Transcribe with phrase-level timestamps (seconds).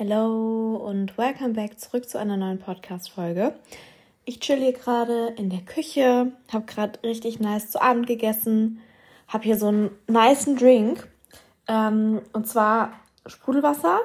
[0.00, 3.54] Hello und welcome back zurück zu einer neuen Podcast-Folge.
[4.24, 8.80] Ich chill hier gerade in der Küche, habe gerade richtig nice zu Abend gegessen,
[9.26, 11.08] habe hier so einen niceen Drink
[11.66, 12.92] ähm, und zwar
[13.26, 13.98] Sprudelwasser,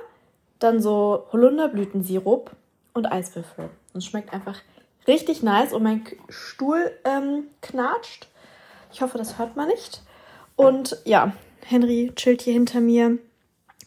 [0.57, 2.49] dann so Holunderblütensirup
[2.95, 3.69] und Eiswürfel.
[3.93, 4.57] Und schmeckt einfach
[5.05, 8.29] richtig nice und mein Stuhl ähm, knatscht.
[8.91, 10.01] Ich hoffe, das hört man nicht.
[10.55, 11.33] Und ja,
[11.63, 13.19] Henry chillt hier hinter mir.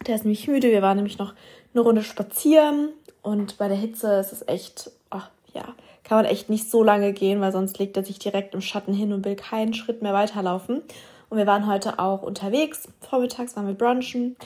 [0.07, 0.70] Der ist nämlich müde.
[0.70, 1.34] Wir waren nämlich noch
[1.77, 2.88] eine Runde spazieren
[3.22, 5.64] und bei der Hitze ist es echt, ach ja,
[6.04, 8.94] kann man echt nicht so lange gehen, weil sonst legt er sich direkt im Schatten
[8.94, 10.82] hin und will keinen Schritt mehr weiterlaufen.
[11.29, 12.89] Und wir waren heute auch unterwegs.
[13.00, 14.36] Vormittags waren wir brunchen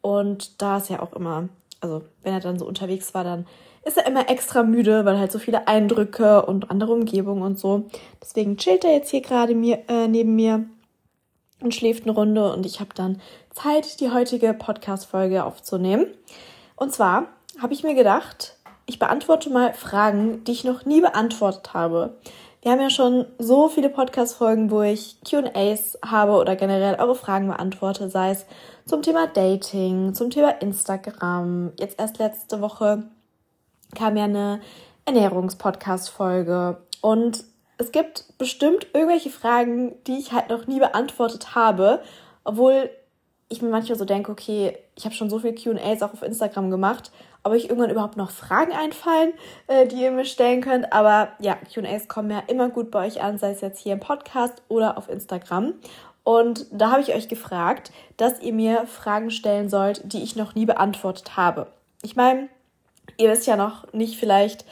[0.00, 1.48] und da ist ja auch immer,
[1.80, 3.46] also wenn er dann so unterwegs war, dann
[3.84, 7.84] ist er immer extra müde, weil halt so viele Eindrücke und andere Umgebungen und so.
[8.20, 10.64] Deswegen chillt er jetzt hier gerade mir, äh, neben mir
[11.60, 16.06] und schläft eine Runde und ich habe dann Zeit, die heutige Podcast-Folge aufzunehmen.
[16.80, 17.26] Und zwar
[17.60, 22.16] habe ich mir gedacht, ich beantworte mal Fragen, die ich noch nie beantwortet habe.
[22.62, 27.48] Wir haben ja schon so viele Podcast-Folgen, wo ich QAs habe oder generell eure Fragen
[27.48, 28.46] beantworte, sei es
[28.86, 31.72] zum Thema Dating, zum Thema Instagram.
[31.78, 33.02] Jetzt erst letzte Woche
[33.94, 34.62] kam ja eine
[35.04, 36.78] Ernährungspodcast-Folge.
[37.02, 37.44] Und
[37.76, 42.00] es gibt bestimmt irgendwelche Fragen, die ich halt noch nie beantwortet habe,
[42.42, 42.88] obwohl
[43.50, 46.70] ich mir manchmal so denke, okay, ich habe schon so viele QAs auch auf Instagram
[46.70, 47.10] gemacht,
[47.42, 49.32] ob euch irgendwann überhaupt noch Fragen einfallen,
[49.66, 50.92] äh, die ihr mir stellen könnt.
[50.92, 54.00] Aber ja, QAs kommen ja immer gut bei euch an, sei es jetzt hier im
[54.00, 55.72] Podcast oder auf Instagram.
[56.22, 60.54] Und da habe ich euch gefragt, dass ihr mir Fragen stellen sollt, die ich noch
[60.54, 61.68] nie beantwortet habe.
[62.02, 62.50] Ich meine,
[63.16, 64.66] ihr wisst ja noch nicht vielleicht,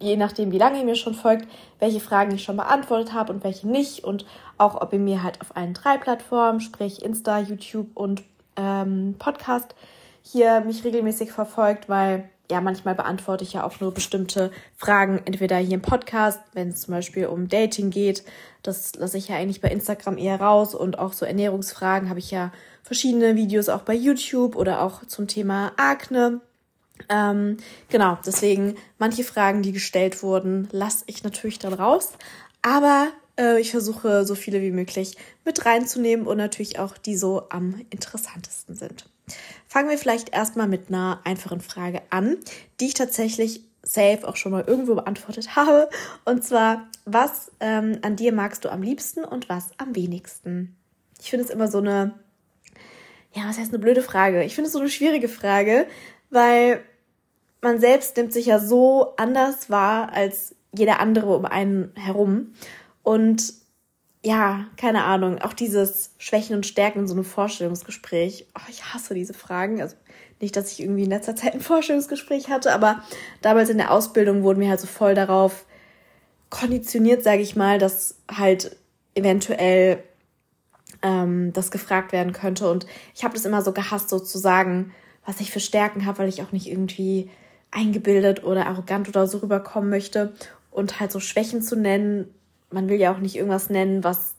[0.00, 1.46] je nachdem, wie lange ihr mir schon folgt,
[1.78, 4.02] welche Fragen ich schon beantwortet habe und welche nicht.
[4.02, 8.24] Und auch, ob ihr mir halt auf allen drei Plattformen, sprich Insta, YouTube und
[8.58, 9.74] ähm, Podcast,
[10.22, 15.58] hier mich regelmäßig verfolgt, weil ja, manchmal beantworte ich ja auch nur bestimmte Fragen, entweder
[15.58, 18.24] hier im Podcast, wenn es zum Beispiel um Dating geht.
[18.62, 22.30] Das lasse ich ja eigentlich bei Instagram eher raus und auch so Ernährungsfragen habe ich
[22.30, 22.50] ja
[22.82, 26.40] verschiedene Videos auch bei YouTube oder auch zum Thema Akne.
[27.10, 27.58] Ähm,
[27.90, 32.12] genau, deswegen manche Fragen, die gestellt wurden, lasse ich natürlich dann raus.
[32.62, 37.48] Aber äh, ich versuche so viele wie möglich mit reinzunehmen und natürlich auch die so
[37.50, 39.08] am interessantesten sind.
[39.68, 42.36] Fangen wir vielleicht erstmal mit einer einfachen Frage an,
[42.80, 45.88] die ich tatsächlich safe auch schon mal irgendwo beantwortet habe.
[46.24, 50.76] Und zwar, was ähm, an dir magst du am liebsten und was am wenigsten?
[51.20, 52.14] Ich finde es immer so eine,
[53.32, 54.44] ja, was heißt eine blöde Frage?
[54.44, 55.86] Ich finde es so eine schwierige Frage,
[56.30, 56.82] weil
[57.60, 62.52] man selbst nimmt sich ja so anders wahr als jeder andere um einen herum.
[63.08, 63.54] Und
[64.22, 68.48] ja, keine Ahnung, auch dieses Schwächen und Stärken in so einem Vorstellungsgespräch.
[68.54, 69.80] Oh, ich hasse diese Fragen.
[69.80, 69.96] Also
[70.42, 73.02] nicht, dass ich irgendwie in letzter Zeit ein Vorstellungsgespräch hatte, aber
[73.40, 75.64] damals in der Ausbildung wurden wir halt so voll darauf
[76.50, 78.76] konditioniert, sage ich mal, dass halt
[79.14, 80.02] eventuell
[81.00, 82.70] ähm, das gefragt werden könnte.
[82.70, 84.92] Und ich habe das immer so gehasst, so zu sagen,
[85.24, 87.30] was ich für Stärken habe, weil ich auch nicht irgendwie
[87.70, 90.34] eingebildet oder arrogant oder so rüberkommen möchte.
[90.70, 92.34] Und halt so Schwächen zu nennen,
[92.70, 94.34] man will ja auch nicht irgendwas nennen, was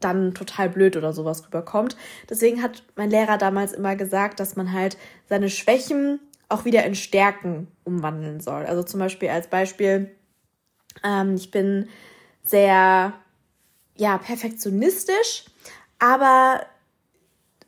[0.00, 1.96] dann total blöd oder sowas rüberkommt.
[2.28, 4.96] Deswegen hat mein Lehrer damals immer gesagt, dass man halt
[5.28, 8.66] seine Schwächen auch wieder in Stärken umwandeln soll.
[8.66, 10.10] Also zum Beispiel als Beispiel,
[11.04, 11.88] ähm, ich bin
[12.42, 13.12] sehr,
[13.96, 15.44] ja, perfektionistisch,
[15.98, 16.62] aber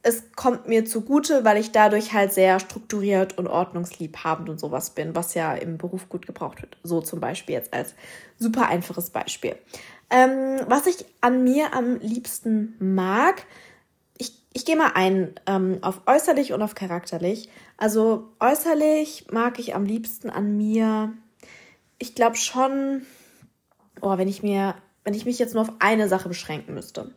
[0.03, 5.15] es kommt mir zugute, weil ich dadurch halt sehr strukturiert und ordnungsliebhabend und sowas bin,
[5.15, 6.77] was ja im Beruf gut gebraucht wird.
[6.83, 7.95] So zum Beispiel jetzt als
[8.37, 9.55] super einfaches Beispiel.
[10.13, 13.47] Ähm, was ich an mir am liebsten mag,
[14.19, 17.49] ich, ich gehe mal ein ähm, auf äußerlich und auf charakterlich.
[17.79, 21.15] Also äußerlich mag ich am liebsten an mir,
[21.99, 23.07] ich glaube schon,
[24.03, 27.15] oh, wenn ich mir, wenn ich mich jetzt nur auf eine Sache beschränken müsste,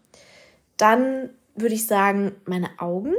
[0.77, 3.13] dann würde ich sagen, meine Augen,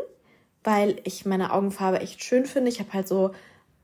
[0.65, 2.71] weil ich meine Augenfarbe echt schön finde.
[2.71, 3.33] Ich habe halt so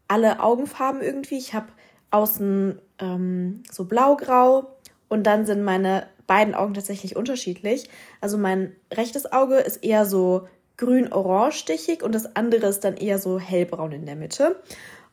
[0.08, 1.36] alle Augenfarben irgendwie.
[1.36, 1.68] Ich habe
[2.10, 4.68] außen ähm, so blaugrau
[5.12, 7.90] und dann sind meine beiden Augen tatsächlich unterschiedlich.
[8.22, 10.48] Also mein rechtes Auge ist eher so
[10.78, 14.56] grün-orange-stichig und das andere ist dann eher so hellbraun in der Mitte.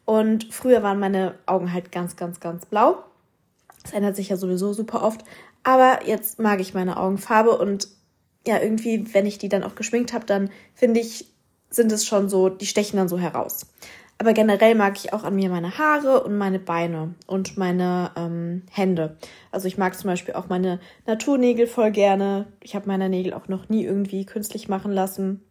[0.05, 3.03] Und früher waren meine Augen halt ganz, ganz, ganz blau.
[3.83, 5.25] Das ändert sich ja sowieso super oft.
[5.63, 7.89] Aber jetzt mag ich meine Augenfarbe und
[8.47, 11.25] ja, irgendwie, wenn ich die dann auch geschminkt habe, dann finde ich,
[11.69, 13.65] sind es schon so, die stechen dann so heraus.
[14.21, 18.63] Aber generell mag ich auch an mir meine Haare und meine Beine und meine ähm,
[18.69, 19.17] Hände.
[19.49, 22.51] Also ich mag zum Beispiel auch meine Naturnägel voll gerne.
[22.61, 25.41] Ich habe meine Nägel auch noch nie irgendwie künstlich machen lassen.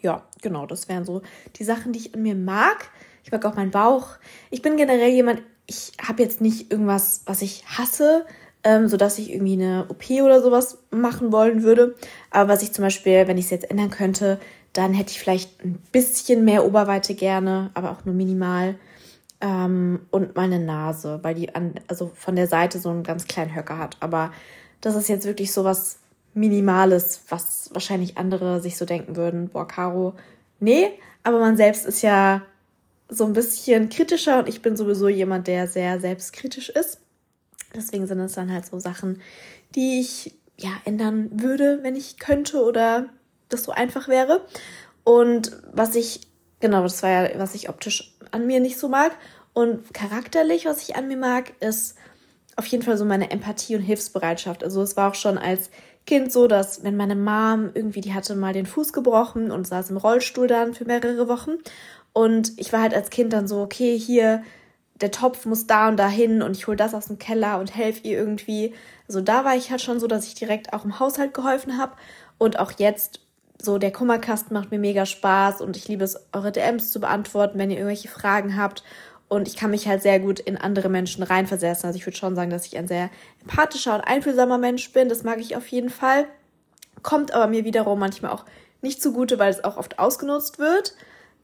[0.00, 1.22] Ja, genau, das wären so
[1.56, 2.90] die Sachen, die ich an mir mag.
[3.24, 4.10] Ich mag auch meinen Bauch.
[4.50, 8.26] Ich bin generell jemand, ich habe jetzt nicht irgendwas, was ich hasse,
[8.62, 11.96] ähm, sodass ich irgendwie eine OP oder sowas machen wollen würde.
[12.30, 14.38] Aber was ich zum Beispiel, wenn ich es jetzt ändern könnte,
[14.72, 18.76] dann hätte ich vielleicht ein bisschen mehr Oberweite gerne, aber auch nur minimal.
[19.40, 23.54] Ähm, und meine Nase, weil die an, also von der Seite so einen ganz kleinen
[23.54, 23.96] Höcker hat.
[24.00, 24.32] Aber
[24.80, 25.98] das ist jetzt wirklich so was
[26.34, 30.14] Minimales, was wahrscheinlich andere sich so denken würden, boah, Caro,
[30.60, 30.88] nee,
[31.22, 32.42] aber man selbst ist ja
[33.08, 37.00] so ein bisschen kritischer und ich bin sowieso jemand, der sehr selbstkritisch ist.
[37.74, 39.20] Deswegen sind es dann halt so Sachen,
[39.74, 43.06] die ich ja ändern würde, wenn ich könnte oder
[43.52, 44.42] das so einfach wäre.
[45.04, 46.28] Und was ich,
[46.60, 49.12] genau, das war ja, was ich optisch an mir nicht so mag.
[49.52, 51.96] Und charakterlich, was ich an mir mag, ist
[52.56, 54.64] auf jeden Fall so meine Empathie und Hilfsbereitschaft.
[54.64, 55.70] Also es war auch schon als
[56.06, 59.90] Kind so, dass wenn meine Mom irgendwie, die hatte mal den Fuß gebrochen und saß
[59.90, 61.52] im Rollstuhl dann für mehrere Wochen.
[62.12, 64.42] Und ich war halt als Kind dann so, okay, hier,
[65.00, 67.74] der Topf muss da und da hin und ich hole das aus dem Keller und
[67.74, 68.74] helfe ihr irgendwie.
[69.08, 71.92] Also da war ich halt schon so, dass ich direkt auch im Haushalt geholfen habe.
[72.38, 73.20] Und auch jetzt,
[73.64, 77.58] so der Kummerkasten macht mir mega Spaß und ich liebe es, eure DMs zu beantworten,
[77.58, 78.82] wenn ihr irgendwelche Fragen habt.
[79.28, 81.86] Und ich kann mich halt sehr gut in andere Menschen reinversetzen.
[81.86, 83.08] Also ich würde schon sagen, dass ich ein sehr
[83.40, 85.08] empathischer und einfühlsamer Mensch bin.
[85.08, 86.26] Das mag ich auf jeden Fall.
[87.02, 88.44] Kommt aber mir wiederum manchmal auch
[88.82, 90.94] nicht zugute, weil es auch oft ausgenutzt wird.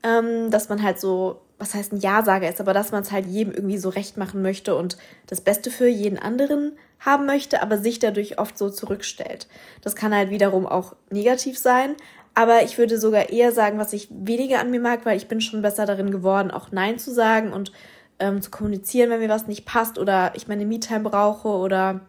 [0.03, 3.26] Ähm, dass man halt so, was heißt ein Ja-Sager ist, aber dass man es halt
[3.26, 7.79] jedem irgendwie so recht machen möchte und das Beste für jeden anderen haben möchte, aber
[7.79, 9.47] sich dadurch oft so zurückstellt.
[9.83, 11.97] Das kann halt wiederum auch negativ sein,
[12.35, 15.41] aber ich würde sogar eher sagen, was ich weniger an mir mag, weil ich bin
[15.41, 17.73] schon besser darin geworden, auch Nein zu sagen und
[18.19, 22.00] ähm, zu kommunizieren, wenn mir was nicht passt oder ich meine Me-Time brauche oder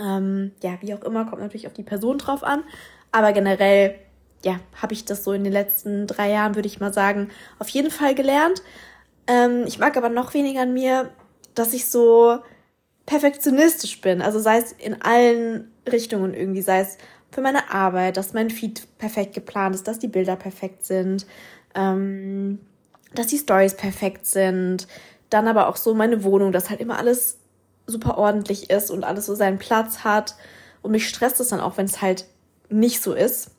[0.00, 2.64] ähm, ja, wie auch immer, kommt natürlich auf die Person drauf an.
[3.10, 3.96] Aber generell,
[4.44, 7.68] ja, habe ich das so in den letzten drei Jahren, würde ich mal sagen, auf
[7.68, 8.62] jeden Fall gelernt.
[9.26, 11.10] Ähm, ich mag aber noch weniger an mir,
[11.54, 12.38] dass ich so
[13.06, 14.22] perfektionistisch bin.
[14.22, 16.98] Also sei es in allen Richtungen irgendwie, sei es
[17.30, 21.26] für meine Arbeit, dass mein Feed perfekt geplant ist, dass die Bilder perfekt sind,
[21.74, 22.60] ähm,
[23.14, 24.86] dass die Stories perfekt sind.
[25.30, 27.38] Dann aber auch so meine Wohnung, dass halt immer alles
[27.86, 30.36] super ordentlich ist und alles so seinen Platz hat.
[30.82, 32.26] Und mich stresst es dann auch, wenn es halt
[32.68, 33.50] nicht so ist.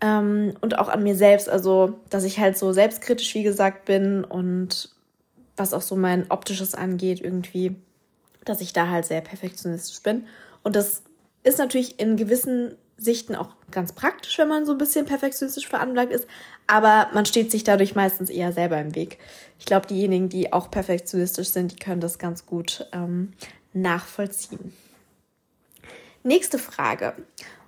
[0.00, 4.24] Ähm, und auch an mir selbst, also dass ich halt so selbstkritisch, wie gesagt, bin
[4.24, 4.90] und
[5.56, 7.76] was auch so mein optisches angeht, irgendwie,
[8.48, 10.26] dass ich da halt sehr perfektionistisch bin.
[10.62, 11.02] Und das
[11.42, 16.12] ist natürlich in gewissen Sichten auch ganz praktisch, wenn man so ein bisschen perfektionistisch veranlagt
[16.12, 16.26] ist,
[16.66, 19.18] aber man steht sich dadurch meistens eher selber im Weg.
[19.58, 23.32] Ich glaube, diejenigen, die auch perfektionistisch sind, die können das ganz gut ähm,
[23.74, 24.72] nachvollziehen.
[26.22, 27.14] Nächste Frage.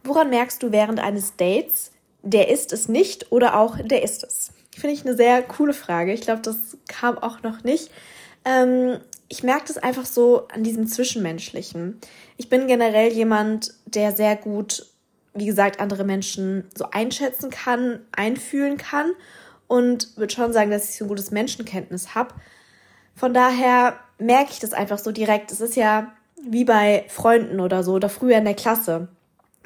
[0.03, 1.93] Woran merkst du während eines Dates,
[2.23, 4.53] der ist es nicht oder auch der ist es?
[4.75, 6.13] Finde ich eine sehr coole Frage.
[6.13, 7.91] Ich glaube, das kam auch noch nicht.
[8.45, 8.99] Ähm,
[9.29, 11.99] ich merke das einfach so an diesem Zwischenmenschlichen.
[12.37, 14.87] Ich bin generell jemand, der sehr gut
[15.39, 19.13] wie gesagt, andere Menschen so einschätzen kann, einfühlen kann
[19.67, 22.35] und würde schon sagen, dass ich so ein gutes Menschenkenntnis habe.
[23.15, 25.53] Von daher merke ich das einfach so direkt.
[25.53, 29.09] Es ist ja wie bei Freunden oder so oder früher in der Klasse.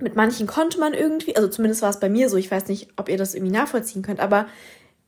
[0.01, 2.89] Mit manchen konnte man irgendwie, also zumindest war es bei mir so, ich weiß nicht,
[2.97, 4.47] ob ihr das irgendwie nachvollziehen könnt, aber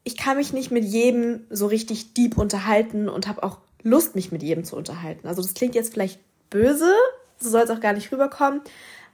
[0.04, 4.32] ich kann mich nicht mit jedem so richtig deep unterhalten und habe auch Lust, mich
[4.32, 5.28] mit jedem zu unterhalten.
[5.28, 6.18] Also das klingt jetzt vielleicht
[6.50, 6.92] böse,
[7.38, 8.62] so soll es auch gar nicht rüberkommen,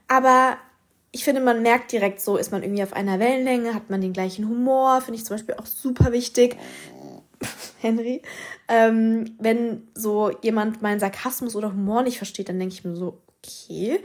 [0.07, 0.57] aber
[1.11, 4.13] ich finde, man merkt direkt so, ist man irgendwie auf einer Wellenlänge, hat man den
[4.13, 6.57] gleichen Humor, finde ich zum Beispiel auch super wichtig.
[7.81, 8.21] Henry,
[8.67, 13.17] ähm, wenn so jemand meinen Sarkasmus oder Humor nicht versteht, dann denke ich mir so,
[13.39, 13.99] okay.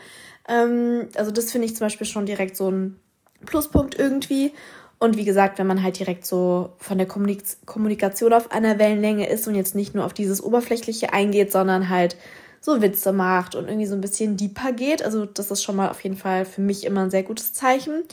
[0.49, 2.99] Ähm, also das finde ich zum Beispiel schon direkt so ein
[3.45, 4.53] Pluspunkt irgendwie.
[4.99, 9.29] Und wie gesagt, wenn man halt direkt so von der Kommunik Kommunikation auf einer Wellenlänge
[9.29, 12.17] ist und jetzt nicht nur auf dieses Oberflächliche eingeht, sondern halt
[12.61, 15.03] so Witze macht und irgendwie so ein bisschen deeper geht.
[15.03, 18.05] Also das ist schon mal auf jeden Fall für mich immer ein sehr gutes Zeichen.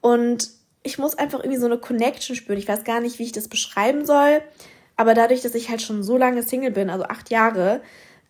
[0.00, 0.50] Und
[0.82, 2.58] ich muss einfach irgendwie so eine Connection spüren.
[2.58, 4.42] Ich weiß gar nicht, wie ich das beschreiben soll.
[4.96, 7.80] Aber dadurch, dass ich halt schon so lange Single bin, also acht Jahre,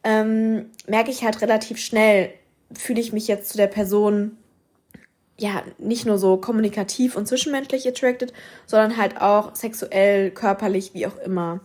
[0.05, 2.33] ähm, merke ich halt relativ schnell,
[2.73, 4.37] fühle ich mich jetzt zu der Person
[5.39, 8.33] ja nicht nur so kommunikativ und zwischenmenschlich attracted,
[8.67, 11.61] sondern halt auch sexuell, körperlich, wie auch immer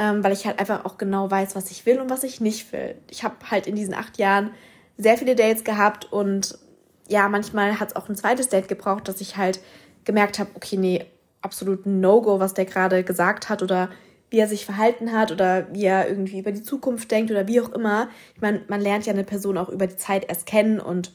[0.00, 2.72] ähm, weil ich halt einfach auch genau weiß, was ich will und was ich nicht
[2.72, 2.94] will.
[3.10, 4.50] Ich habe halt in diesen acht Jahren
[4.96, 6.58] sehr viele Dates gehabt und
[7.06, 9.60] ja, manchmal hat es auch ein zweites Date gebraucht, dass ich halt
[10.04, 11.04] gemerkt habe, okay, nee,
[11.42, 13.90] absolut No-Go, was der gerade gesagt hat oder
[14.30, 17.60] wie er sich verhalten hat oder wie er irgendwie über die Zukunft denkt oder wie
[17.60, 18.08] auch immer.
[18.34, 21.12] Ich meine, man lernt ja eine Person auch über die Zeit erst kennen und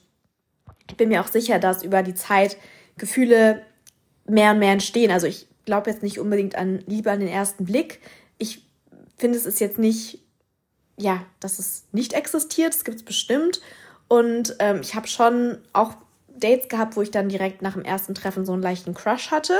[0.89, 2.57] ich bin mir auch sicher, dass über die Zeit
[2.97, 3.61] Gefühle
[4.27, 5.11] mehr und mehr entstehen.
[5.11, 8.01] Also ich glaube jetzt nicht unbedingt an Liebe an den ersten Blick.
[8.37, 8.65] Ich
[9.17, 10.19] finde, es ist jetzt nicht,
[10.97, 13.61] ja, dass es nicht existiert, es gibt es bestimmt.
[14.07, 15.93] Und ähm, ich habe schon auch
[16.27, 19.55] Dates gehabt, wo ich dann direkt nach dem ersten Treffen so einen leichten Crush hatte.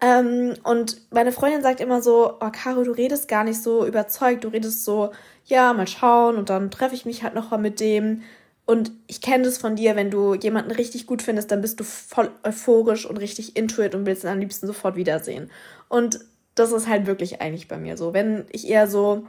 [0.00, 4.44] Ähm, und meine Freundin sagt immer so, oh Caro, du redest gar nicht so überzeugt,
[4.44, 5.12] du redest so,
[5.46, 8.22] ja, mal schauen und dann treffe ich mich halt noch mal mit dem.
[8.66, 11.84] Und ich kenne das von dir, wenn du jemanden richtig gut findest, dann bist du
[11.84, 15.50] voll euphorisch und richtig intuit und willst ihn am liebsten sofort wiedersehen.
[15.88, 16.20] Und
[16.54, 18.14] das ist halt wirklich eigentlich bei mir so.
[18.14, 19.26] Wenn ich eher so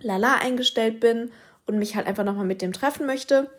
[0.00, 1.32] lala eingestellt bin
[1.66, 3.50] und mich halt einfach nochmal mit dem treffen möchte,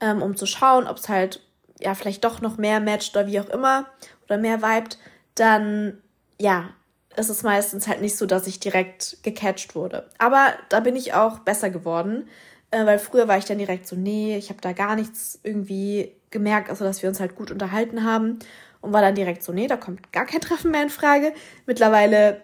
[0.00, 1.40] ähm, um zu schauen, ob es halt
[1.80, 3.86] ja vielleicht doch noch mehr matcht oder wie auch immer
[4.24, 4.98] oder mehr vibet,
[5.36, 5.98] dann
[6.40, 6.70] ja,
[7.16, 10.08] ist es meistens halt nicht so, dass ich direkt gecatcht wurde.
[10.18, 12.28] Aber da bin ich auch besser geworden,
[12.74, 16.12] äh, weil früher war ich dann direkt so, nee, ich habe da gar nichts irgendwie
[16.30, 18.40] gemerkt, also dass wir uns halt gut unterhalten haben
[18.80, 21.32] und war dann direkt so, nee, da kommt gar kein Treffen mehr in Frage.
[21.66, 22.42] Mittlerweile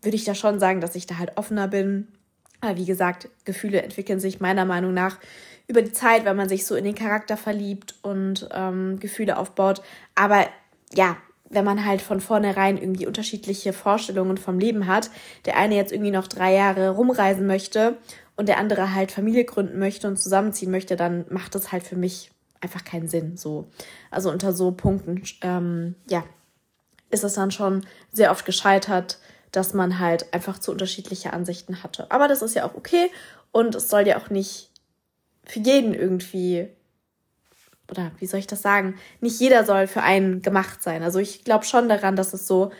[0.00, 2.06] würde ich da schon sagen, dass ich da halt offener bin.
[2.60, 5.18] Aber wie gesagt, Gefühle entwickeln sich meiner Meinung nach
[5.66, 9.82] über die Zeit, wenn man sich so in den Charakter verliebt und ähm, Gefühle aufbaut.
[10.14, 10.46] Aber
[10.94, 11.16] ja,
[11.50, 15.10] wenn man halt von vornherein irgendwie unterschiedliche Vorstellungen vom Leben hat,
[15.46, 17.96] der eine jetzt irgendwie noch drei Jahre rumreisen möchte
[18.36, 21.96] und der andere halt Familie gründen möchte und zusammenziehen möchte, dann macht das halt für
[21.96, 23.36] mich einfach keinen Sinn.
[23.36, 23.68] So,
[24.10, 26.24] also unter so Punkten, ähm, ja,
[27.10, 29.18] ist es dann schon sehr oft gescheitert,
[29.52, 32.10] dass man halt einfach zu unterschiedliche Ansichten hatte.
[32.10, 33.10] Aber das ist ja auch okay
[33.52, 34.70] und es soll ja auch nicht
[35.44, 36.68] für jeden irgendwie
[37.90, 38.96] oder wie soll ich das sagen?
[39.20, 41.02] Nicht jeder soll für einen gemacht sein.
[41.02, 42.70] Also ich glaube schon daran, dass es so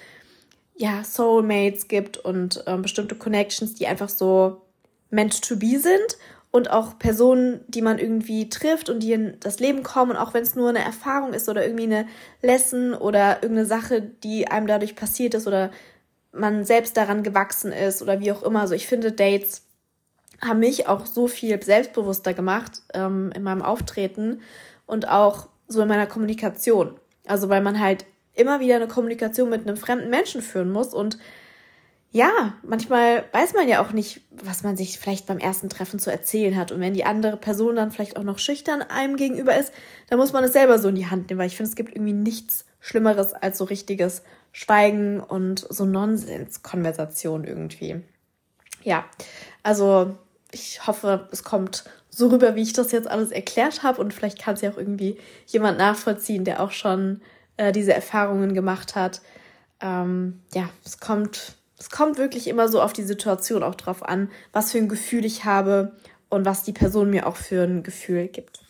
[0.77, 4.62] ja Soulmates gibt und ähm, bestimmte Connections, die einfach so
[5.11, 6.19] meant to be sind
[6.50, 10.35] und auch Personen, die man irgendwie trifft und die in das Leben kommen und auch
[10.35, 12.07] wenn es nur eine Erfahrung ist oder irgendwie eine
[12.43, 15.71] Lesson oder irgendeine Sache, die einem dadurch passiert ist oder
[16.33, 18.61] man selbst daran gewachsen ist oder wie auch immer.
[18.61, 19.65] Also ich finde Dates
[20.41, 24.41] haben mich auch so viel selbstbewusster gemacht ähm, in meinem Auftreten
[24.88, 26.99] und auch so in meiner Kommunikation.
[27.26, 28.04] Also weil man halt
[28.35, 31.18] immer wieder eine Kommunikation mit einem fremden Menschen führen muss und
[32.11, 36.11] ja, manchmal weiß man ja auch nicht, was man sich vielleicht beim ersten Treffen zu
[36.11, 36.73] erzählen hat.
[36.73, 39.75] Und wenn die andere Person dann vielleicht auch noch schüchtern einem gegenüber ist,
[40.09, 41.95] dann muss man es selber so in die Hand nehmen, weil ich finde, es gibt
[41.95, 48.02] irgendwie nichts Schlimmeres als so richtiges Schweigen und so Nonsens-Konversation irgendwie.
[48.85, 49.04] Ja,
[49.62, 50.16] also
[50.50, 51.85] ich hoffe, es kommt
[52.19, 54.01] so rüber, wie ich das jetzt alles erklärt habe.
[54.01, 57.21] Und vielleicht kann es ja auch irgendwie jemand nachvollziehen, der auch schon
[57.57, 59.23] äh, diese Erfahrungen gemacht hat.
[59.81, 64.31] Ähm, ja, es kommt, es kommt wirklich immer so auf die Situation auch drauf an,
[64.53, 65.97] was für ein Gefühl ich habe
[66.29, 68.61] und was die Person mir auch für ein Gefühl gibt.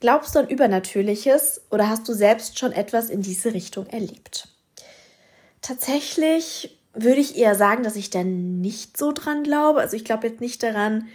[0.00, 4.48] Glaubst du an Übernatürliches oder hast du selbst schon etwas in diese Richtung erlebt?
[5.60, 9.80] Tatsächlich würde ich eher sagen, dass ich da nicht so dran glaube.
[9.80, 11.08] Also ich glaube jetzt nicht daran,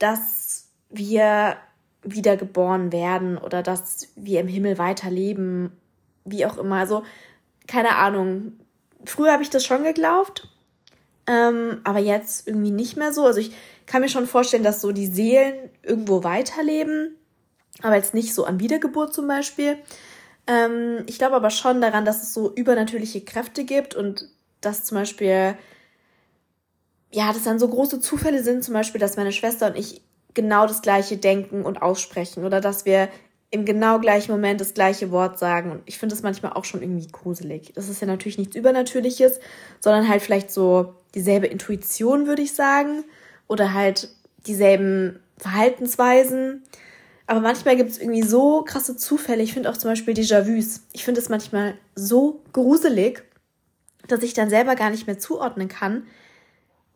[0.00, 1.56] dass wir
[2.02, 5.70] wiedergeboren werden oder dass wir im Himmel weiterleben,
[6.24, 6.76] wie auch immer.
[6.76, 7.04] Also,
[7.68, 8.58] keine Ahnung.
[9.04, 10.48] Früher habe ich das schon geglaubt,
[11.26, 13.24] ähm, aber jetzt irgendwie nicht mehr so.
[13.24, 13.52] Also ich
[13.86, 17.16] kann mir schon vorstellen, dass so die Seelen irgendwo weiterleben,
[17.82, 19.78] aber jetzt nicht so an Wiedergeburt zum Beispiel.
[20.46, 24.28] Ähm, ich glaube aber schon daran, dass es so übernatürliche Kräfte gibt und
[24.60, 25.56] dass zum Beispiel
[27.12, 30.02] ja, das dann so große Zufälle sind, zum Beispiel, dass meine Schwester und ich
[30.34, 33.08] genau das gleiche denken und aussprechen oder dass wir
[33.50, 35.72] im genau gleichen Moment das gleiche Wort sagen.
[35.72, 37.72] Und ich finde das manchmal auch schon irgendwie gruselig.
[37.74, 39.40] Das ist ja natürlich nichts Übernatürliches,
[39.80, 43.04] sondern halt vielleicht so dieselbe Intuition, würde ich sagen.
[43.48, 44.08] Oder halt
[44.46, 46.62] dieselben Verhaltensweisen.
[47.26, 49.42] Aber manchmal gibt es irgendwie so krasse Zufälle.
[49.42, 50.82] Ich finde auch zum Beispiel Déjà-vus.
[50.92, 53.24] Ich finde es manchmal so gruselig,
[54.06, 56.06] dass ich dann selber gar nicht mehr zuordnen kann,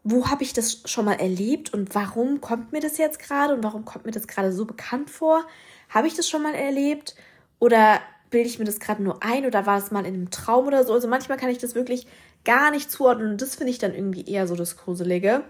[0.04, 3.64] wo habe ich das schon mal erlebt und warum kommt mir das jetzt gerade und
[3.64, 5.44] warum kommt mir das gerade so bekannt vor?
[5.88, 7.14] Habe ich das schon mal erlebt
[7.58, 10.66] oder bilde ich mir das gerade nur ein oder war es mal in einem Traum
[10.66, 10.92] oder so?
[10.92, 12.06] Also manchmal kann ich das wirklich
[12.44, 15.42] gar nicht zuordnen und das finde ich dann irgendwie eher so das Gruselige.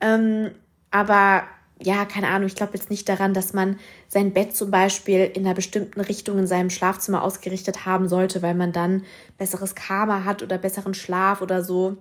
[0.00, 0.50] Ähm,
[0.90, 1.44] aber
[1.80, 3.78] ja, keine Ahnung, ich glaube jetzt nicht daran, dass man
[4.08, 8.54] sein Bett zum Beispiel in einer bestimmten Richtung in seinem Schlafzimmer ausgerichtet haben sollte, weil
[8.54, 9.04] man dann
[9.38, 11.98] besseres Karma hat oder besseren Schlaf oder so.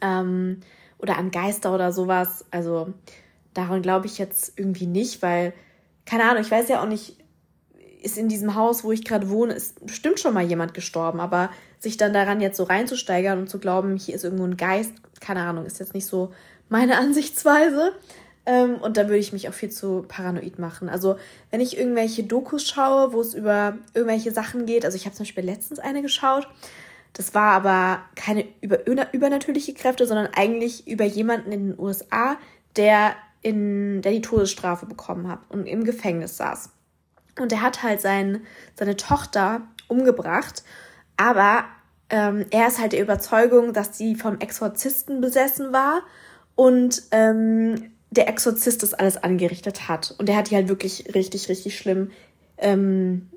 [0.00, 0.60] Ähm,
[0.98, 2.44] oder an Geister oder sowas.
[2.50, 2.92] Also
[3.54, 5.52] daran glaube ich jetzt irgendwie nicht, weil,
[6.06, 7.16] keine Ahnung, ich weiß ja auch nicht,
[8.02, 11.50] ist in diesem Haus, wo ich gerade wohne, ist bestimmt schon mal jemand gestorben, aber
[11.80, 15.42] sich dann daran jetzt so reinzusteigern und zu glauben, hier ist irgendwo ein Geist, keine
[15.42, 16.32] Ahnung, ist jetzt nicht so
[16.68, 17.92] meine Ansichtsweise.
[18.46, 20.88] Ähm, und da würde ich mich auch viel zu paranoid machen.
[20.88, 21.16] Also,
[21.50, 25.24] wenn ich irgendwelche Dokus schaue, wo es über irgendwelche Sachen geht, also ich habe zum
[25.24, 26.48] Beispiel letztens eine geschaut,
[27.12, 32.36] Das war aber keine über, übernatürliche Kräfte, sondern eigentlich über jemanden in den USA,
[32.76, 36.70] der, in, der die Todesstrafe bekommen hat und im Gefängnis saß.
[37.40, 38.42] Und er hat halt sein,
[38.74, 40.62] seine Tochter umgebracht,
[41.16, 41.64] aber
[42.10, 46.02] ähm, er ist halt der Überzeugung, dass sie vom Exorzisten besessen war
[46.54, 50.14] und ähm, der Exorzist das alles angerichtet hat.
[50.18, 52.10] Und der hat die halt wirklich richtig, richtig schlimm
[52.56, 53.28] ähm,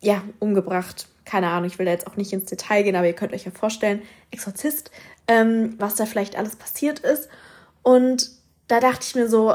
[0.00, 1.08] ja, umgebracht.
[1.30, 3.44] Keine Ahnung, ich will da jetzt auch nicht ins Detail gehen, aber ihr könnt euch
[3.44, 4.90] ja vorstellen, Exorzist,
[5.28, 7.28] ähm, was da vielleicht alles passiert ist.
[7.84, 8.32] Und
[8.66, 9.54] da dachte ich mir so,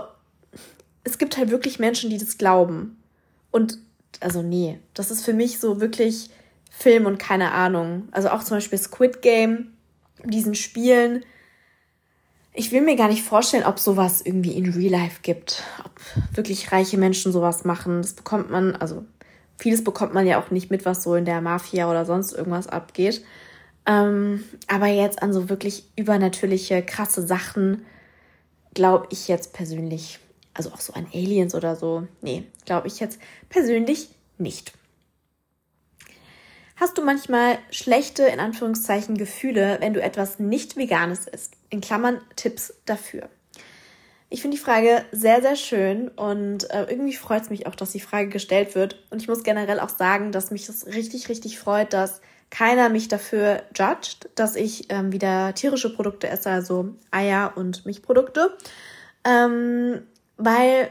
[1.04, 3.04] es gibt halt wirklich Menschen, die das glauben.
[3.52, 3.78] Und
[4.22, 6.30] also nee, das ist für mich so wirklich
[6.72, 8.08] Film und keine Ahnung.
[8.12, 9.74] Also auch zum Beispiel Squid Game,
[10.24, 11.26] diesen Spielen.
[12.54, 15.62] Ich will mir gar nicht vorstellen, ob sowas irgendwie in Real Life gibt.
[15.84, 15.92] Ob
[16.38, 18.02] wirklich reiche Menschen sowas machen.
[18.02, 19.04] Das bekommt man, also
[19.58, 22.68] vieles bekommt man ja auch nicht mit, was so in der Mafia oder sonst irgendwas
[22.68, 23.24] abgeht.
[23.86, 27.86] Ähm, aber jetzt an so wirklich übernatürliche, krasse Sachen
[28.74, 30.20] glaube ich jetzt persönlich,
[30.54, 33.20] also auch so an Aliens oder so, nee, glaube ich jetzt
[33.50, 34.74] persönlich nicht.
[36.76, 41.54] Hast du manchmal schlechte, in Anführungszeichen, Gefühle, wenn du etwas nicht Veganes isst?
[41.70, 43.30] In Klammern Tipps dafür.
[44.36, 47.94] Ich finde die Frage sehr, sehr schön und äh, irgendwie freut es mich auch, dass
[47.94, 49.02] die Frage gestellt wird.
[49.10, 53.08] Und ich muss generell auch sagen, dass mich das richtig, richtig freut, dass keiner mich
[53.08, 58.58] dafür judgt, dass ich ähm, wieder tierische Produkte esse, also Eier und Milchprodukte.
[59.24, 60.02] Ähm,
[60.36, 60.90] weil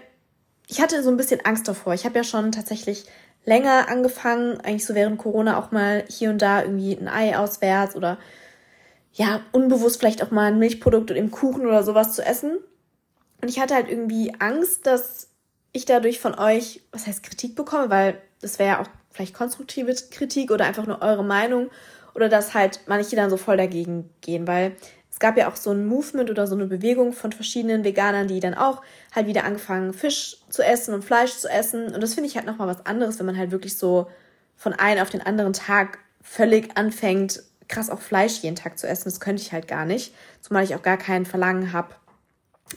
[0.66, 1.92] ich hatte so ein bisschen Angst davor.
[1.92, 3.04] Ich habe ja schon tatsächlich
[3.44, 7.94] länger angefangen, eigentlich so während Corona auch mal hier und da irgendwie ein Ei auswärts
[7.94, 8.16] oder
[9.12, 12.56] ja, unbewusst vielleicht auch mal ein Milchprodukt und eben Kuchen oder sowas zu essen.
[13.44, 15.28] Und ich hatte halt irgendwie Angst, dass
[15.72, 19.94] ich dadurch von euch, was heißt Kritik bekomme, weil das wäre ja auch vielleicht konstruktive
[20.10, 21.68] Kritik oder einfach nur eure Meinung
[22.14, 24.74] oder dass halt manche dann so voll dagegen gehen, weil
[25.10, 28.40] es gab ja auch so ein Movement oder so eine Bewegung von verschiedenen Veganern, die
[28.40, 28.80] dann auch
[29.14, 31.94] halt wieder angefangen, Fisch zu essen und Fleisch zu essen.
[31.94, 34.06] Und das finde ich halt nochmal was anderes, wenn man halt wirklich so
[34.56, 39.04] von einem auf den anderen Tag völlig anfängt, krass auch Fleisch jeden Tag zu essen.
[39.04, 40.14] Das könnte ich halt gar nicht.
[40.40, 41.94] Zumal ich auch gar kein Verlangen habe,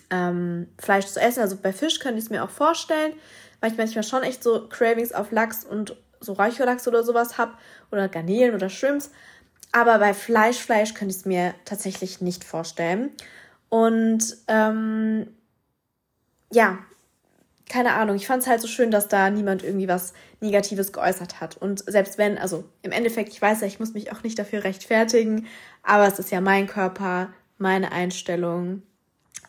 [0.10, 1.42] ähm, Fleisch zu essen.
[1.42, 3.14] Also bei Fisch könnte ich es mir auch vorstellen,
[3.60, 7.54] weil ich manchmal schon echt so Cravings auf Lachs und so Räucherlachs oder sowas habe.
[7.92, 9.12] Oder Garnelen oder Shrimps.
[9.72, 13.12] Aber bei Fleisch, Fleisch könnte ich es mir tatsächlich nicht vorstellen.
[13.70, 15.28] Und ähm,
[16.52, 16.80] ja,
[17.70, 21.42] keine Ahnung, ich fand es halt so schön, dass da niemand irgendwie was Negatives geäußert
[21.42, 21.58] hat.
[21.58, 24.64] Und selbst wenn, also im Endeffekt, ich weiß ja, ich muss mich auch nicht dafür
[24.64, 25.48] rechtfertigen,
[25.84, 28.84] aber es ist ja mein Körper, meine Einstellung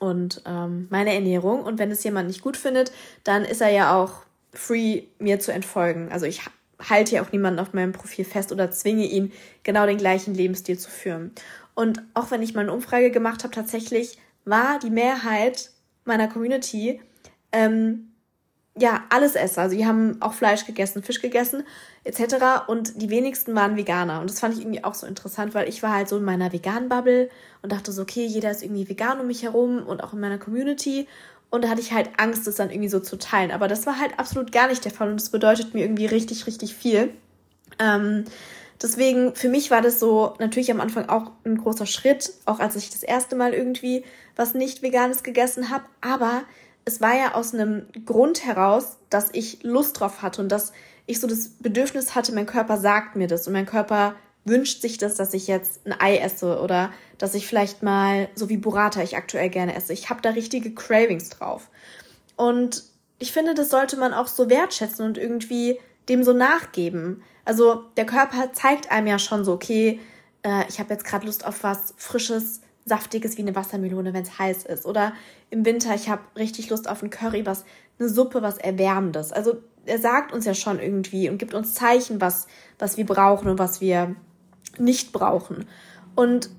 [0.01, 1.63] und ähm, meine Ernährung.
[1.63, 2.93] Und wenn es jemand nicht gut findet,
[3.25, 6.11] dann ist er ja auch free, mir zu entfolgen.
[6.11, 6.43] Also ich
[6.79, 9.33] halte ja auch niemanden auf meinem Profil fest oder zwinge ihn,
[9.63, 11.33] genau den gleichen Lebensstil zu führen.
[11.75, 15.71] Und auch wenn ich mal eine Umfrage gemacht habe, tatsächlich war die Mehrheit
[16.05, 17.01] meiner Community
[17.53, 18.08] ähm,
[18.83, 19.63] ja alles Esser.
[19.63, 21.65] Also die haben auch Fleisch gegessen, Fisch gegessen
[22.05, 22.67] etc.
[22.67, 24.21] Und die wenigsten waren Veganer.
[24.21, 26.53] Und das fand ich irgendwie auch so interessant, weil ich war halt so in meiner
[26.53, 27.29] veganen Bubble
[27.63, 30.39] und dachte so, okay, jeder ist irgendwie vegan um mich herum und auch in meiner
[30.39, 31.07] Community.
[31.51, 33.51] Und da hatte ich halt Angst, das dann irgendwie so zu teilen.
[33.51, 36.47] Aber das war halt absolut gar nicht der Fall und das bedeutet mir irgendwie richtig,
[36.47, 37.11] richtig viel.
[37.79, 38.25] Ähm,
[38.83, 42.77] deswegen, für mich war das so natürlich am Anfang auch ein großer Schritt, auch als
[42.77, 44.05] ich das erste Mal irgendwie
[44.37, 45.85] was nicht Veganes gegessen habe.
[46.01, 46.43] Aber
[46.89, 50.73] es war ja aus einem Grund heraus, dass ich Lust drauf hatte und dass
[51.05, 54.15] ich so das Bedürfnis hatte, mein Körper sagt mir das und mein Körper
[54.47, 58.49] wünscht sich das, dass ich jetzt ein Ei esse oder dass ich vielleicht mal, so
[58.49, 59.93] wie Burrata ich aktuell gerne esse.
[59.93, 61.69] Ich habe da richtige Cravings drauf.
[62.37, 62.85] Und
[63.19, 67.23] ich finde, das sollte man auch so wertschätzen und irgendwie dem so nachgeben.
[67.45, 70.01] Also der Körper zeigt einem ja schon so, okay,
[70.43, 74.39] äh, ich habe jetzt gerade Lust auf was Frisches, Saftiges wie eine Wassermelone, wenn es
[74.39, 74.87] heiß ist.
[74.87, 75.13] Oder
[75.51, 77.65] im Winter, ich habe richtig Lust auf ein Curry, was
[77.99, 79.33] eine Suppe, was Erwärmendes.
[79.33, 82.47] Also er sagt uns ja schon irgendwie und gibt uns Zeichen, was,
[82.79, 84.15] was wir brauchen und was wir
[84.79, 85.67] nicht brauchen.
[86.15, 86.51] Und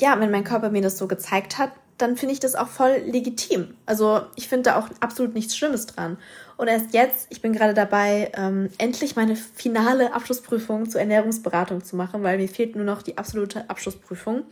[0.00, 3.02] ja, wenn mein Körper mir das so gezeigt hat, dann finde ich das auch voll
[3.06, 3.74] legitim.
[3.86, 6.18] Also ich finde da auch absolut nichts Schlimmes dran.
[6.56, 11.96] Und erst jetzt, ich bin gerade dabei, ähm, endlich meine finale Abschlussprüfung zur Ernährungsberatung zu
[11.96, 14.44] machen, weil mir fehlt nur noch die absolute Abschlussprüfung.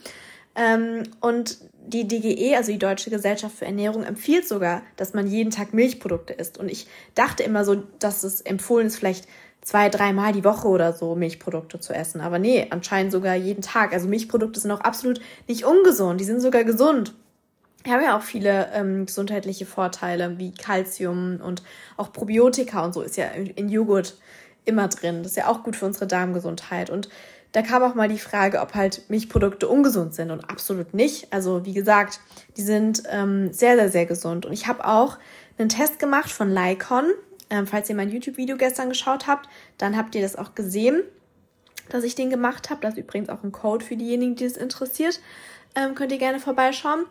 [0.57, 5.51] Ähm, und die DGE, also die Deutsche Gesellschaft für Ernährung, empfiehlt sogar, dass man jeden
[5.51, 6.59] Tag Milchprodukte isst.
[6.59, 9.29] Und ich dachte immer so, dass es empfohlen ist, vielleicht
[9.61, 12.21] zwei, dreimal die Woche oder so Milchprodukte zu essen.
[12.21, 13.93] Aber nee, anscheinend sogar jeden Tag.
[13.93, 17.15] Also Milchprodukte sind auch absolut nicht ungesund, die sind sogar gesund.
[17.83, 21.63] Wir haben ja auch viele ähm, gesundheitliche Vorteile wie Kalzium und
[21.99, 24.17] auch Probiotika und so ist ja in Joghurt
[24.65, 25.23] immer drin.
[25.23, 26.89] Das ist ja auch gut für unsere Darmgesundheit.
[26.89, 27.11] Und
[27.55, 31.33] da kam auch mal die Frage, ob halt Milchprodukte ungesund sind und absolut nicht.
[31.33, 32.19] Also wie gesagt,
[32.57, 34.45] die sind ähm, sehr, sehr, sehr gesund.
[34.45, 35.19] Und ich habe auch
[35.57, 37.13] einen Test gemacht von Lycon.
[37.51, 41.05] Ähm, falls ihr mein YouTube-Video gestern geschaut habt, dann habt ihr das auch gesehen,
[41.91, 42.81] dass ich den gemacht habe.
[42.81, 45.21] Das ist übrigens auch ein Code für diejenigen, die es interessiert.
[45.77, 47.05] Ähm, könnt ihr gerne vorbeischauen.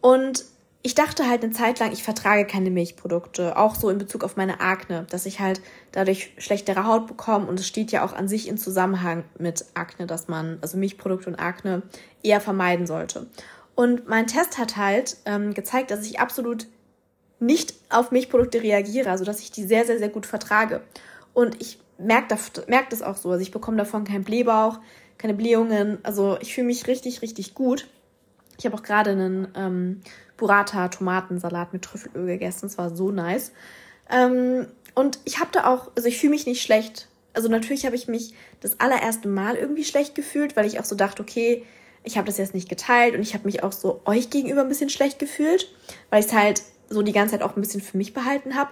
[0.00, 0.46] Und
[0.84, 4.36] ich dachte halt eine Zeit lang, ich vertrage keine Milchprodukte, auch so in Bezug auf
[4.36, 5.60] meine Akne, dass ich halt
[5.92, 10.06] dadurch schlechtere Haut bekomme und es steht ja auch an sich in Zusammenhang mit Akne,
[10.06, 11.82] dass man also Milchprodukte und Akne
[12.24, 13.26] eher vermeiden sollte.
[13.76, 16.66] Und mein Test hat halt ähm, gezeigt, dass ich absolut
[17.38, 20.82] nicht auf Milchprodukte reagiere, also dass ich die sehr, sehr, sehr gut vertrage.
[21.32, 24.80] Und ich merke das, merk das auch so, also ich bekomme davon keinen Blähbauch,
[25.16, 27.88] keine Blähungen, also ich fühle mich richtig, richtig gut.
[28.62, 30.02] Ich habe auch gerade einen ähm,
[30.36, 32.66] Burrata-Tomatensalat mit Trüffelöl gegessen.
[32.66, 33.50] Es war so nice.
[34.08, 37.08] Ähm, und ich habe da auch, also ich fühle mich nicht schlecht.
[37.32, 40.94] Also natürlich habe ich mich das allererste Mal irgendwie schlecht gefühlt, weil ich auch so
[40.94, 41.64] dachte, okay,
[42.04, 44.68] ich habe das jetzt nicht geteilt und ich habe mich auch so euch gegenüber ein
[44.68, 45.74] bisschen schlecht gefühlt,
[46.10, 48.70] weil ich es halt so die ganze Zeit auch ein bisschen für mich behalten habe.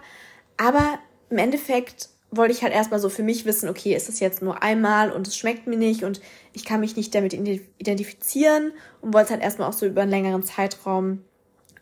[0.56, 1.00] Aber
[1.30, 4.62] im Endeffekt wollte ich halt erstmal so für mich wissen, okay, ist es jetzt nur
[4.62, 6.20] einmal und es schmeckt mir nicht und
[6.52, 10.10] ich kann mich nicht damit identifizieren und wollte es halt erstmal auch so über einen
[10.10, 11.24] längeren Zeitraum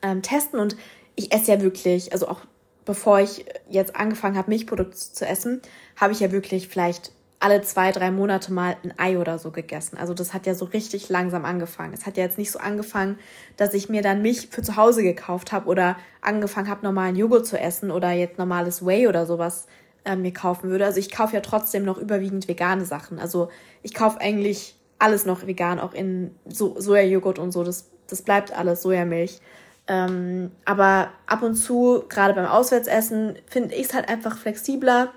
[0.02, 0.58] ähm, testen.
[0.58, 0.76] Und
[1.16, 2.40] ich esse ja wirklich, also auch
[2.84, 5.60] bevor ich jetzt angefangen habe, Milchprodukte zu essen,
[5.96, 9.96] habe ich ja wirklich vielleicht alle zwei, drei Monate mal ein Ei oder so gegessen.
[9.96, 11.92] Also das hat ja so richtig langsam angefangen.
[11.92, 13.18] Es hat ja jetzt nicht so angefangen,
[13.56, 17.46] dass ich mir dann Milch für zu Hause gekauft habe oder angefangen habe, normalen Joghurt
[17.46, 19.66] zu essen oder jetzt normales Whey oder sowas
[20.08, 20.86] äh, mir kaufen würde.
[20.86, 23.18] Also ich kaufe ja trotzdem noch überwiegend vegane Sachen.
[23.18, 23.50] Also
[23.82, 27.62] ich kaufe eigentlich alles noch vegan, auch in so Sojajoghurt und so.
[27.62, 29.40] Das, das bleibt alles Sojamilch.
[29.86, 35.12] Ähm, aber ab und zu, gerade beim Auswärtsessen, finde ich es halt einfach flexibler,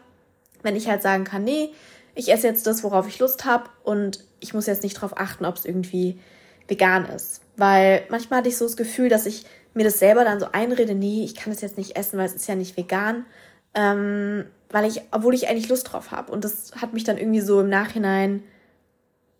[0.61, 1.71] wenn ich halt sagen kann, nee,
[2.13, 5.45] ich esse jetzt das, worauf ich Lust habe und ich muss jetzt nicht darauf achten,
[5.45, 6.19] ob es irgendwie
[6.67, 7.41] vegan ist.
[7.57, 10.95] Weil manchmal hatte ich so das Gefühl, dass ich mir das selber dann so einrede,
[10.95, 13.25] nee, ich kann das jetzt nicht essen, weil es ist ja nicht vegan.
[13.73, 16.31] Ähm, weil ich, obwohl ich eigentlich Lust drauf habe.
[16.31, 18.43] Und das hat mich dann irgendwie so im Nachhinein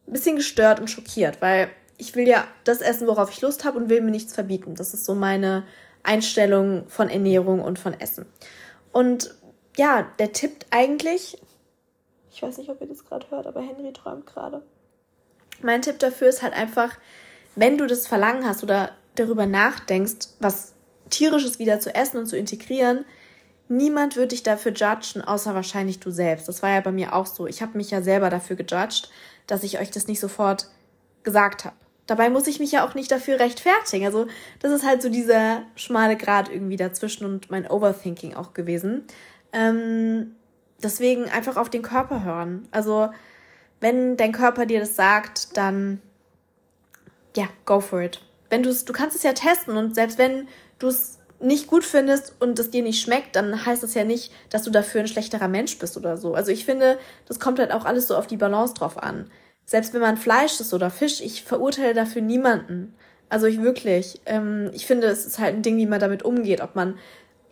[0.08, 3.78] ein bisschen gestört und schockiert, weil ich will ja das essen, worauf ich Lust habe
[3.78, 4.76] und will mir nichts verbieten.
[4.76, 5.63] Das ist so meine
[6.04, 8.26] Einstellung von Ernährung und von Essen.
[8.91, 9.36] Und
[9.78, 11.39] ja, der tippt eigentlich,
[12.32, 14.63] ich weiß nicht, ob ihr das gerade hört, aber Henry träumt gerade.
[15.62, 16.98] Mein Tipp dafür ist halt einfach,
[17.56, 20.74] wenn du das Verlangen hast oder darüber nachdenkst, was
[21.10, 23.06] tierisches wieder zu essen und zu integrieren,
[23.72, 26.48] niemand wird dich dafür judgen, außer wahrscheinlich du selbst.
[26.48, 27.48] Das war ja bei mir auch so.
[27.48, 29.10] Ich habe mich ja selber dafür gejudged,
[29.48, 30.68] dass ich euch das nicht sofort
[31.24, 31.76] gesagt habe.
[32.06, 34.06] Dabei muss ich mich ja auch nicht dafür rechtfertigen.
[34.06, 34.28] Also
[34.60, 39.06] das ist halt so dieser schmale Grad irgendwie dazwischen und mein Overthinking auch gewesen.
[39.54, 40.36] Ähm,
[40.84, 42.68] deswegen einfach auf den Körper hören.
[42.72, 43.10] Also
[43.80, 46.02] wenn dein Körper dir das sagt, dann
[47.38, 48.22] ja, go for it.
[48.50, 52.36] Wenn du du kannst es ja testen und selbst wenn du es nicht gut findest
[52.39, 55.47] und es dir nicht schmeckt, dann heißt das ja nicht, dass du dafür ein schlechterer
[55.47, 56.34] Mensch bist oder so.
[56.34, 59.30] Also ich finde, das kommt halt auch alles so auf die Balance drauf an.
[59.65, 62.93] Selbst wenn man Fleisch ist oder Fisch, ich verurteile dafür niemanden.
[63.30, 66.62] Also ich wirklich, ähm, ich finde, es ist halt ein Ding, wie man damit umgeht,
[66.62, 66.97] ob man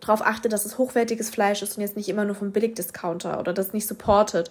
[0.00, 3.52] darauf achtet, dass es hochwertiges Fleisch ist und jetzt nicht immer nur vom Billigdiscounter oder
[3.52, 4.50] das nicht supportet.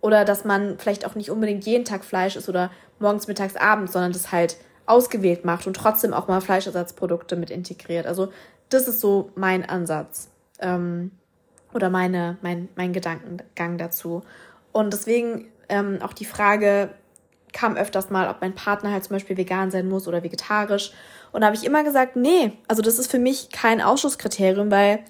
[0.00, 3.92] Oder dass man vielleicht auch nicht unbedingt jeden Tag Fleisch ist oder morgens, mittags, abends,
[3.92, 8.06] sondern das halt ausgewählt macht und trotzdem auch mal Fleischersatzprodukte mit integriert.
[8.06, 8.32] Also
[8.70, 10.30] das ist so mein Ansatz
[10.60, 11.10] ähm,
[11.74, 14.22] oder meine, mein, mein Gedankengang dazu.
[14.72, 16.90] Und deswegen ähm, auch die Frage
[17.52, 20.92] kam öfters mal, ob mein Partner halt zum Beispiel vegan sein muss oder vegetarisch.
[21.32, 25.00] Und da habe ich immer gesagt, nee, also das ist für mich kein Ausschusskriterium, weil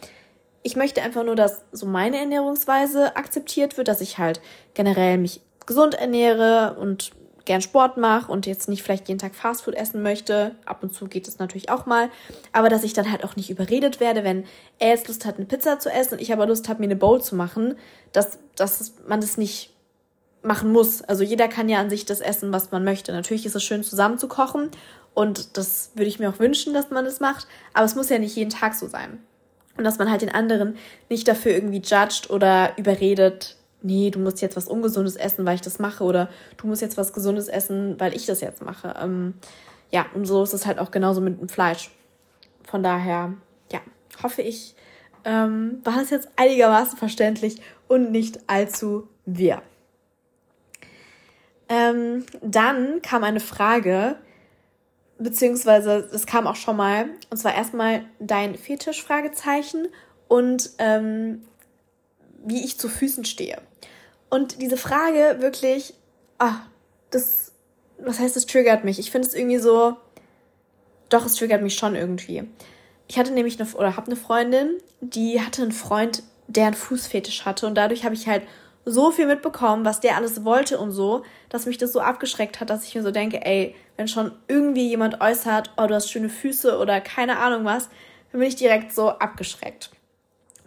[0.62, 4.40] ich möchte einfach nur, dass so meine Ernährungsweise akzeptiert wird, dass ich halt
[4.74, 7.12] generell mich gesund ernähre und
[7.50, 10.54] gern Sport mache und jetzt nicht vielleicht jeden Tag Fastfood essen möchte.
[10.66, 12.08] Ab und zu geht es natürlich auch mal.
[12.52, 14.44] Aber dass ich dann halt auch nicht überredet werde, wenn
[14.78, 16.94] er jetzt Lust hat, eine Pizza zu essen und ich aber Lust habe, mir eine
[16.94, 17.74] Bowl zu machen,
[18.12, 19.74] dass, dass man das nicht
[20.44, 21.02] machen muss.
[21.02, 23.10] Also jeder kann ja an sich das essen, was man möchte.
[23.10, 24.70] Natürlich ist es schön zusammen zu kochen
[25.12, 27.48] und das würde ich mir auch wünschen, dass man das macht.
[27.74, 29.18] Aber es muss ja nicht jeden Tag so sein.
[29.76, 30.76] Und dass man halt den anderen
[31.08, 35.60] nicht dafür irgendwie judgt oder überredet, nee, du musst jetzt was Ungesundes essen, weil ich
[35.60, 38.94] das mache, oder du musst jetzt was Gesundes essen, weil ich das jetzt mache.
[39.00, 39.34] Ähm,
[39.90, 41.90] ja, und so ist es halt auch genauso mit dem Fleisch.
[42.64, 43.34] Von daher,
[43.72, 43.80] ja,
[44.22, 44.74] hoffe ich,
[45.24, 49.62] ähm, war es jetzt einigermaßen verständlich und nicht allzu wirr.
[51.68, 54.16] Ähm, dann kam eine Frage,
[55.18, 59.88] beziehungsweise es kam auch schon mal, und zwar erstmal dein Fetisch, Fragezeichen,
[60.26, 61.42] und ähm,
[62.44, 63.60] wie ich zu Füßen stehe.
[64.30, 65.94] Und diese Frage wirklich,
[66.38, 66.60] ah,
[67.10, 67.52] das,
[67.98, 68.98] was heißt, es triggert mich?
[68.98, 69.96] Ich finde es irgendwie so,
[71.08, 72.44] doch, es triggert mich schon irgendwie.
[73.08, 77.44] Ich hatte nämlich eine, oder habe eine Freundin, die hatte einen Freund, der einen Fußfetisch
[77.44, 78.44] hatte und dadurch habe ich halt
[78.84, 82.70] so viel mitbekommen, was der alles wollte und so, dass mich das so abgeschreckt hat,
[82.70, 86.28] dass ich mir so denke, ey, wenn schon irgendwie jemand äußert, oh, du hast schöne
[86.28, 87.88] Füße oder keine Ahnung was,
[88.30, 89.90] dann bin ich direkt so abgeschreckt.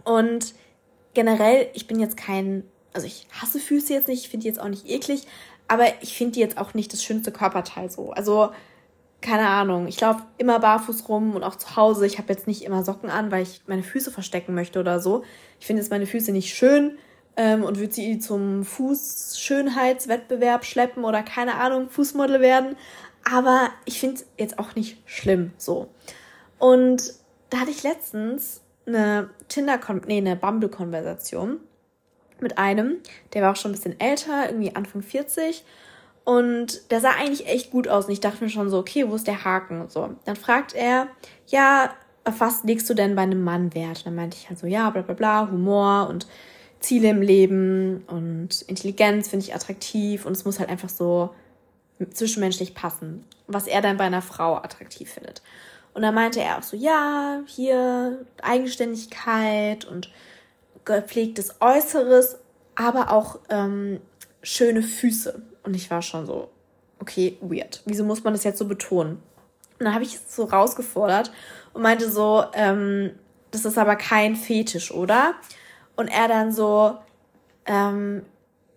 [0.03, 0.53] Und
[1.13, 2.63] generell, ich bin jetzt kein,
[2.93, 5.27] also ich hasse Füße jetzt nicht, ich finde die jetzt auch nicht eklig,
[5.67, 8.11] aber ich finde die jetzt auch nicht das schönste Körperteil so.
[8.11, 8.51] Also,
[9.21, 12.05] keine Ahnung, ich laufe immer barfuß rum und auch zu Hause.
[12.05, 15.23] Ich habe jetzt nicht immer Socken an, weil ich meine Füße verstecken möchte oder so.
[15.59, 16.97] Ich finde jetzt meine Füße nicht schön
[17.37, 22.75] ähm, und würde sie zum Fußschönheitswettbewerb schleppen oder keine Ahnung, Fußmodel werden.
[23.23, 25.87] Aber ich finde es jetzt auch nicht schlimm so.
[26.59, 27.13] Und
[27.49, 31.61] da hatte ich letztens eine Tinder, nee, eine Bumble-Konversation
[32.39, 32.97] mit einem,
[33.33, 35.63] der war auch schon ein bisschen älter, irgendwie Anfang 40.
[36.25, 38.05] Und der sah eigentlich echt gut aus.
[38.05, 39.81] Und ich dachte mir schon so, okay, wo ist der Haken?
[39.81, 40.09] Und so.
[40.25, 41.07] Dann fragt er,
[41.47, 41.93] ja,
[42.23, 43.99] was legst du denn bei einem Mann Wert?
[43.99, 46.27] Und dann meinte ich halt so, ja, bla bla bla, Humor und
[46.79, 51.33] Ziele im Leben und Intelligenz finde ich attraktiv und es muss halt einfach so
[52.11, 55.41] zwischenmenschlich passen, was er dann bei einer Frau attraktiv findet.
[55.93, 60.11] Und dann meinte er auch so, ja, hier Eigenständigkeit und
[60.85, 62.37] gepflegtes Äußeres,
[62.75, 63.99] aber auch ähm,
[64.41, 65.41] schöne Füße.
[65.63, 66.49] Und ich war schon so,
[66.99, 67.81] okay, weird.
[67.85, 69.21] Wieso muss man das jetzt so betonen?
[69.79, 71.31] Und dann habe ich es so rausgefordert
[71.73, 73.11] und meinte so, ähm,
[73.51, 75.35] das ist aber kein Fetisch, oder?
[75.95, 76.97] Und er dann so,
[77.65, 78.23] ähm,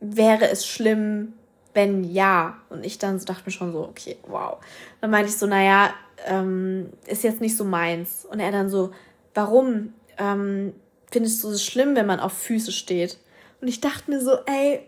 [0.00, 1.32] wäre es schlimm,
[1.74, 2.58] wenn ja?
[2.68, 4.58] Und ich dann so dachte mir schon so, okay, wow.
[5.00, 5.90] Dann meinte ich so, naja,
[6.26, 8.24] ähm, ist jetzt nicht so meins.
[8.24, 8.92] Und er dann so,
[9.34, 10.74] warum ähm,
[11.16, 13.16] findest du es schlimm, wenn man auf Füße steht?
[13.62, 14.80] Und ich dachte mir so, ey,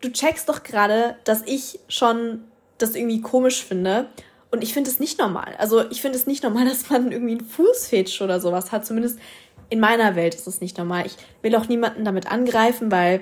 [0.00, 2.42] du checkst doch gerade, dass ich schon
[2.78, 4.08] das irgendwie komisch finde.
[4.50, 5.54] Und ich finde es nicht normal.
[5.58, 8.84] Also ich finde es nicht normal, dass man irgendwie einen Fußfetisch oder sowas hat.
[8.84, 9.20] Zumindest
[9.68, 11.06] in meiner Welt ist es nicht normal.
[11.06, 13.20] Ich will auch niemanden damit angreifen, weil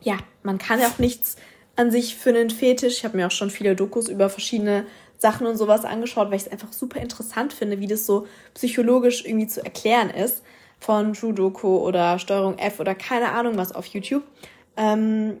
[0.00, 1.36] ja, man kann ja auch nichts
[1.76, 2.94] an sich für einen Fetisch.
[2.94, 4.86] Ich habe mir auch schon viele Dokus über verschiedene
[5.18, 9.26] Sachen und sowas angeschaut, weil ich es einfach super interessant finde, wie das so psychologisch
[9.26, 10.42] irgendwie zu erklären ist.
[10.78, 14.22] Von True Doku oder Steuerung F oder keine Ahnung was auf YouTube.
[14.76, 15.38] Ähm,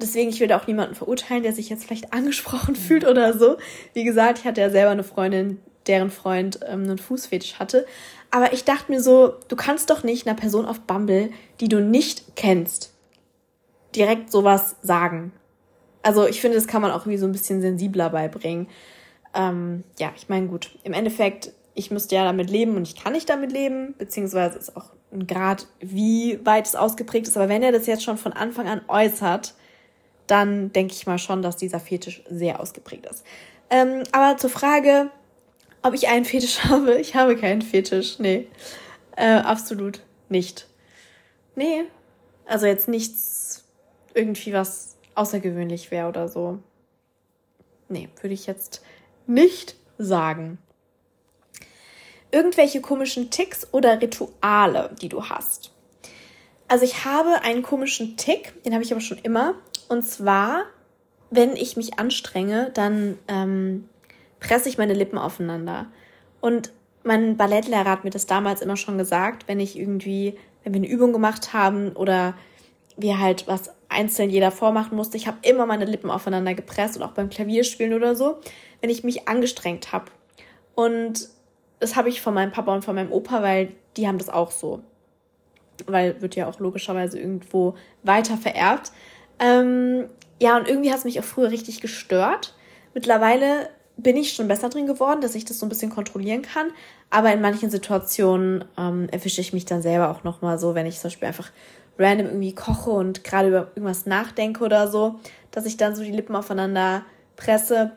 [0.00, 3.58] deswegen, ich will da auch niemanden verurteilen, der sich jetzt vielleicht angesprochen fühlt oder so.
[3.92, 7.86] Wie gesagt, ich hatte ja selber eine Freundin, deren Freund ähm, einen Fußfetisch hatte.
[8.30, 11.80] Aber ich dachte mir so, du kannst doch nicht einer Person auf Bumble, die du
[11.80, 12.92] nicht kennst,
[13.94, 15.32] direkt sowas sagen.
[16.02, 18.68] Also ich finde, das kann man auch irgendwie so ein bisschen sensibler beibringen.
[19.34, 23.12] Ähm, ja, ich meine, gut, im Endeffekt, ich müsste ja damit leben und ich kann
[23.12, 27.36] nicht damit leben, beziehungsweise ist auch ein Grad, wie weit es ausgeprägt ist.
[27.36, 29.54] Aber wenn er das jetzt schon von Anfang an äußert,
[30.26, 33.24] dann denke ich mal schon, dass dieser Fetisch sehr ausgeprägt ist.
[33.70, 35.10] Ähm, aber zur Frage,
[35.82, 36.98] ob ich einen Fetisch habe?
[36.98, 38.18] Ich habe keinen Fetisch.
[38.18, 38.48] Nee.
[39.16, 40.66] Äh, absolut nicht.
[41.54, 41.84] Nee.
[42.44, 43.64] Also jetzt nichts
[44.14, 46.58] irgendwie was außergewöhnlich wäre oder so.
[47.88, 48.82] Nee, würde ich jetzt
[49.28, 50.58] nicht sagen.
[52.30, 55.72] Irgendwelche komischen Ticks oder Rituale, die du hast.
[56.68, 59.54] Also ich habe einen komischen Tick, den habe ich aber schon immer.
[59.88, 60.64] Und zwar,
[61.30, 63.88] wenn ich mich anstrenge, dann ähm,
[64.40, 65.86] presse ich meine Lippen aufeinander.
[66.40, 66.72] Und
[67.04, 70.88] mein Ballettlehrer hat mir das damals immer schon gesagt, wenn ich irgendwie, wenn wir eine
[70.88, 72.34] Übung gemacht haben oder
[72.98, 77.02] wir halt was einzeln jeder vormachen musste, ich habe immer meine Lippen aufeinander gepresst und
[77.02, 78.38] auch beim Klavierspielen oder so,
[78.82, 80.06] wenn ich mich angestrengt habe.
[80.74, 81.30] Und
[81.80, 84.50] das habe ich von meinem Papa und von meinem Opa, weil die haben das auch
[84.50, 84.82] so.
[85.86, 88.92] Weil wird ja auch logischerweise irgendwo weiter vererbt.
[89.38, 90.08] Ähm,
[90.40, 92.54] ja, und irgendwie hat es mich auch früher richtig gestört.
[92.94, 96.70] Mittlerweile bin ich schon besser drin geworden, dass ich das so ein bisschen kontrollieren kann.
[97.10, 100.98] Aber in manchen Situationen ähm, erwische ich mich dann selber auch nochmal so, wenn ich
[100.98, 101.50] zum Beispiel einfach
[101.98, 105.18] random irgendwie koche und gerade über irgendwas nachdenke oder so,
[105.50, 107.04] dass ich dann so die Lippen aufeinander
[107.36, 107.92] presse.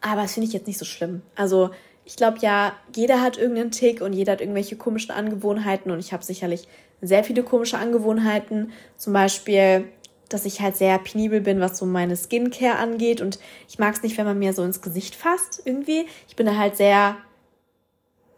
[0.00, 1.22] Aber das finde ich jetzt nicht so schlimm.
[1.36, 1.70] Also
[2.04, 6.12] ich glaube ja, jeder hat irgendeinen Tick und jeder hat irgendwelche komischen Angewohnheiten und ich
[6.12, 6.68] habe sicherlich
[7.00, 8.72] sehr viele komische Angewohnheiten.
[8.96, 9.88] Zum Beispiel
[10.28, 13.20] dass ich halt sehr penibel bin, was so meine Skincare angeht.
[13.20, 13.38] Und
[13.68, 16.06] ich mag es nicht, wenn man mir so ins Gesicht fasst irgendwie.
[16.28, 17.16] Ich bin da halt sehr,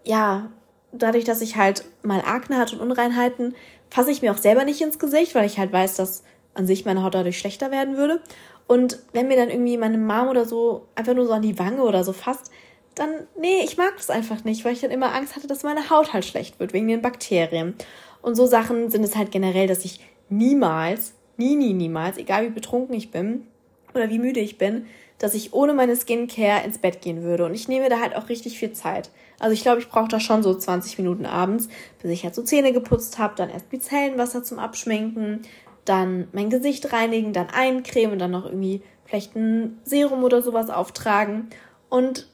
[0.04, 0.50] ja,
[0.92, 3.54] dadurch, dass ich halt mal Akne hatte und Unreinheiten,
[3.90, 6.22] fasse ich mir auch selber nicht ins Gesicht, weil ich halt weiß, dass
[6.54, 8.20] an sich meine Haut dadurch schlechter werden würde.
[8.66, 11.82] Und wenn mir dann irgendwie meine Mom oder so einfach nur so an die Wange
[11.82, 12.50] oder so fasst,
[12.96, 15.90] dann, nee, ich mag das einfach nicht, weil ich dann immer Angst hatte, dass meine
[15.90, 17.74] Haut halt schlecht wird wegen den Bakterien.
[18.22, 22.50] Und so Sachen sind es halt generell, dass ich niemals nie, nie, niemals, egal wie
[22.50, 23.46] betrunken ich bin
[23.94, 24.86] oder wie müde ich bin,
[25.18, 27.46] dass ich ohne meine Skincare ins Bett gehen würde.
[27.46, 29.10] Und ich nehme da halt auch richtig viel Zeit.
[29.38, 31.68] Also ich glaube, ich brauche da schon so 20 Minuten abends,
[32.00, 35.42] bis ich halt so Zähne geputzt habe, dann erst Micellenwasser zum Abschminken,
[35.84, 40.68] dann mein Gesicht reinigen, dann eincremen und dann noch irgendwie vielleicht ein Serum oder sowas
[40.68, 41.48] auftragen.
[41.88, 42.28] Und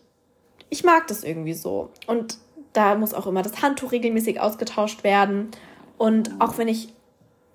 [0.72, 1.90] ich mag das irgendwie so.
[2.06, 2.38] Und
[2.72, 5.50] da muss auch immer das Handtuch regelmäßig ausgetauscht werden.
[5.98, 6.88] Und auch wenn ich,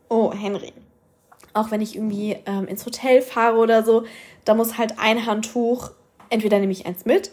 [0.08, 0.72] oh, Henry,
[1.54, 4.04] auch wenn ich irgendwie ähm, ins Hotel fahre oder so,
[4.46, 5.90] da muss halt ein Handtuch,
[6.30, 7.32] entweder nehme ich eins mit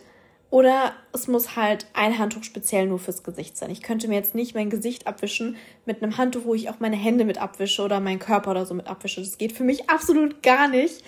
[0.48, 3.68] oder es muss halt ein Handtuch speziell nur fürs Gesicht sein.
[3.68, 6.96] Ich könnte mir jetzt nicht mein Gesicht abwischen mit einem Handtuch, wo ich auch meine
[6.96, 9.20] Hände mit abwische oder meinen Körper oder so mit abwische.
[9.20, 11.04] Das geht für mich absolut gar nicht.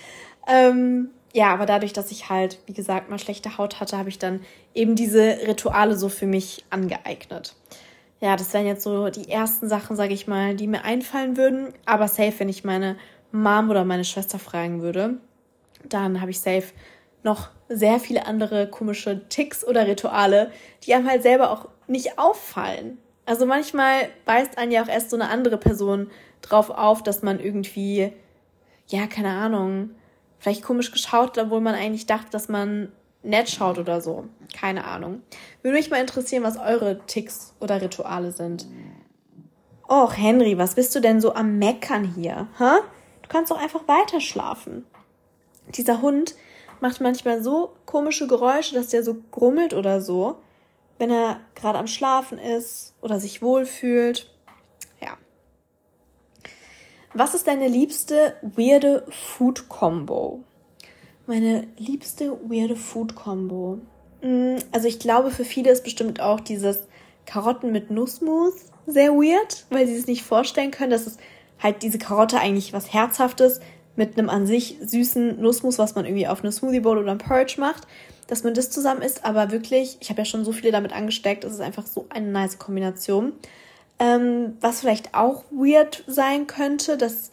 [0.46, 4.18] Ähm, ja, aber dadurch, dass ich halt, wie gesagt, mal schlechte Haut hatte, habe ich
[4.18, 4.40] dann
[4.72, 7.54] eben diese Rituale so für mich angeeignet.
[8.22, 11.74] Ja, das wären jetzt so die ersten Sachen, sage ich mal, die mir einfallen würden.
[11.84, 12.96] Aber safe, wenn ich meine
[13.32, 15.18] Mom oder meine Schwester fragen würde,
[15.86, 16.72] dann habe ich safe
[17.22, 20.50] noch sehr viele andere komische Ticks oder Rituale,
[20.84, 22.96] die einem halt selber auch nicht auffallen.
[23.26, 27.40] Also manchmal weist einen ja auch erst so eine andere Person drauf auf, dass man
[27.40, 28.10] irgendwie,
[28.88, 29.90] ja, keine Ahnung,
[30.38, 34.24] vielleicht komisch geschaut, obwohl man eigentlich dachte, dass man nett schaut oder so.
[34.58, 35.22] Keine Ahnung.
[35.62, 38.66] Würde mich mal interessieren, was eure Ticks oder Rituale sind.
[39.88, 42.48] Och, Henry, was bist du denn so am Meckern hier?
[42.58, 42.80] Hä?
[43.22, 44.84] Du kannst doch einfach weiter schlafen.
[45.74, 46.34] Dieser Hund,
[46.80, 50.36] macht manchmal so komische Geräusche, dass der so grummelt oder so,
[50.98, 54.30] wenn er gerade am Schlafen ist oder sich wohlfühlt.
[57.18, 60.44] Was ist deine liebste weirde Food Combo?
[61.26, 63.78] Meine liebste weirde Food Combo.
[64.20, 66.82] Mm, also ich glaube, für viele ist bestimmt auch dieses
[67.24, 68.52] Karotten mit Nussmus
[68.86, 71.16] sehr weird, weil sie es nicht vorstellen können, dass es
[71.58, 73.60] halt diese Karotte eigentlich was Herzhaftes
[73.96, 77.16] mit einem an sich süßen Nussmus, was man irgendwie auf eine Smoothie Bowl oder ein
[77.16, 77.86] Porridge macht,
[78.26, 79.24] dass man das zusammen isst.
[79.24, 82.26] Aber wirklich, ich habe ja schon so viele damit angesteckt, es ist einfach so eine
[82.26, 83.32] nice Kombination.
[83.98, 87.30] Ähm, was vielleicht auch weird sein könnte, das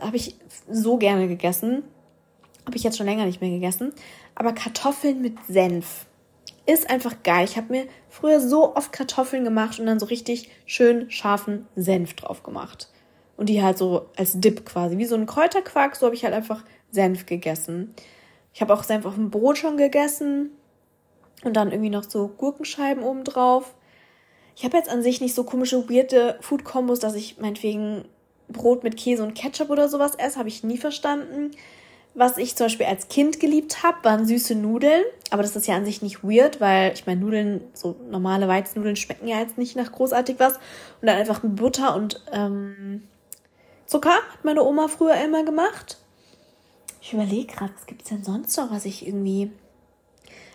[0.00, 0.36] habe ich
[0.70, 1.84] so gerne gegessen.
[2.66, 3.92] Habe ich jetzt schon länger nicht mehr gegessen.
[4.34, 6.06] Aber Kartoffeln mit Senf
[6.66, 7.44] ist einfach geil.
[7.44, 12.14] Ich habe mir früher so oft Kartoffeln gemacht und dann so richtig schön scharfen Senf
[12.14, 12.88] drauf gemacht
[13.36, 16.34] und die halt so als Dip quasi, wie so ein Kräuterquark, so habe ich halt
[16.34, 17.94] einfach Senf gegessen.
[18.54, 20.50] Ich habe auch Senf auf dem Brot schon gegessen
[21.42, 23.74] und dann irgendwie noch so Gurkenscheiben oben drauf.
[24.54, 28.04] Ich habe jetzt an sich nicht so komische, weirde Food-Kombos, dass ich meinetwegen
[28.48, 31.52] Brot mit Käse und Ketchup oder sowas esse, habe ich nie verstanden.
[32.14, 35.02] Was ich zum Beispiel als Kind geliebt habe, waren süße Nudeln.
[35.30, 38.96] Aber das ist ja an sich nicht weird, weil ich meine, Nudeln, so normale Weizennudeln
[38.96, 40.54] schmecken ja jetzt nicht nach großartig was.
[41.00, 43.02] Und dann einfach mit Butter und ähm,
[43.86, 45.96] Zucker hat meine Oma früher immer gemacht.
[47.00, 49.50] Ich überlege gerade, was gibt es denn sonst noch, was ich irgendwie.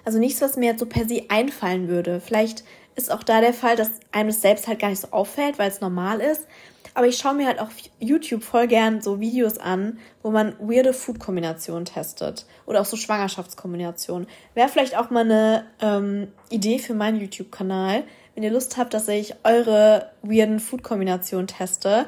[0.05, 2.21] Also nichts, was mir jetzt so per se einfallen würde.
[2.21, 2.63] Vielleicht
[2.97, 5.69] ist auch da der Fall, dass einem das selbst halt gar nicht so auffällt, weil
[5.69, 6.47] es normal ist.
[6.95, 10.93] Aber ich schaue mir halt auf YouTube voll gern so Videos an, wo man weirde
[10.93, 12.47] Food-Kombinationen testet.
[12.65, 14.27] Oder auch so Schwangerschaftskombinationen.
[14.55, 18.03] Wäre vielleicht auch mal eine ähm, Idee für meinen YouTube-Kanal.
[18.33, 22.07] Wenn ihr Lust habt, dass ich eure weirden Food-Kombinationen teste,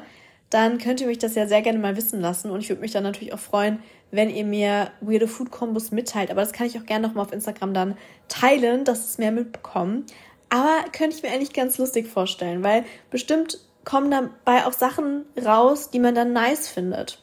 [0.50, 2.50] dann könnt ihr mich das ja sehr gerne mal wissen lassen.
[2.50, 6.32] Und ich würde mich dann natürlich auch freuen, wenn ihr mir weirde Food Combos mitteilt.
[6.32, 7.96] Aber das kann ich auch gerne nochmal auf Instagram dann
[8.28, 10.04] teilen, dass es mehr mitbekommen.
[10.50, 15.90] Aber könnte ich mir eigentlich ganz lustig vorstellen, weil bestimmt kommen dabei auch Sachen raus,
[15.90, 17.22] die man dann nice findet.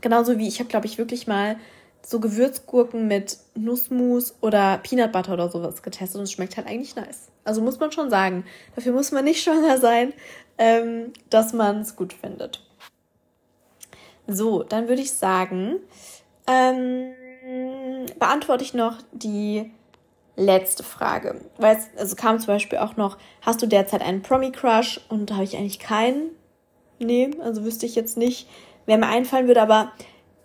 [0.00, 1.56] Genauso wie ich habe, glaube ich, wirklich mal
[2.04, 6.96] so Gewürzgurken mit Nussmus oder Peanut Butter oder sowas getestet und es schmeckt halt eigentlich
[6.96, 7.30] nice.
[7.44, 8.44] Also muss man schon sagen.
[8.74, 10.12] Dafür muss man nicht schwanger sein,
[10.58, 12.64] ähm, dass man es gut findet.
[14.26, 15.76] So, dann würde ich sagen,
[16.46, 17.12] ähm,
[18.18, 19.70] beantworte ich noch die
[20.36, 21.40] letzte Frage.
[21.58, 25.00] Weil es also kam zum Beispiel auch noch, hast du derzeit einen Promi-Crush?
[25.08, 26.30] Und da habe ich eigentlich keinen.
[26.98, 28.48] Nee, also wüsste ich jetzt nicht,
[28.86, 29.92] wer mir einfallen würde, aber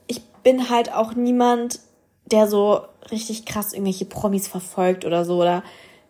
[0.07, 1.79] ich bin halt auch niemand,
[2.25, 2.81] der so
[3.11, 5.63] richtig krass irgendwelche Promis verfolgt oder so oder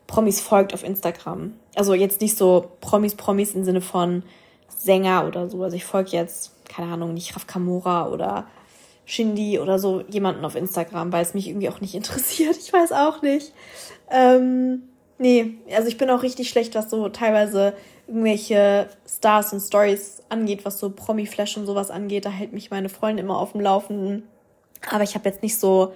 [0.07, 1.53] Promis folgt auf Instagram.
[1.75, 4.23] Also jetzt nicht so Promis, Promis im Sinne von
[4.69, 5.61] Sänger oder so.
[5.61, 8.47] Also ich folge jetzt, keine Ahnung, nicht Raf Kamora oder
[9.07, 12.57] Shindy oder so jemanden auf Instagram, weil es mich irgendwie auch nicht interessiert.
[12.57, 13.53] Ich weiß auch nicht.
[14.11, 14.83] Ähm,
[15.17, 17.73] nee, also ich bin auch richtig schlecht, was so teilweise
[18.07, 22.25] irgendwelche Stars und Stories angeht, was so Promi-Flash und sowas angeht.
[22.25, 24.23] Da hält mich meine Freundin immer auf dem Laufenden.
[24.91, 25.93] Aber ich habe jetzt nicht so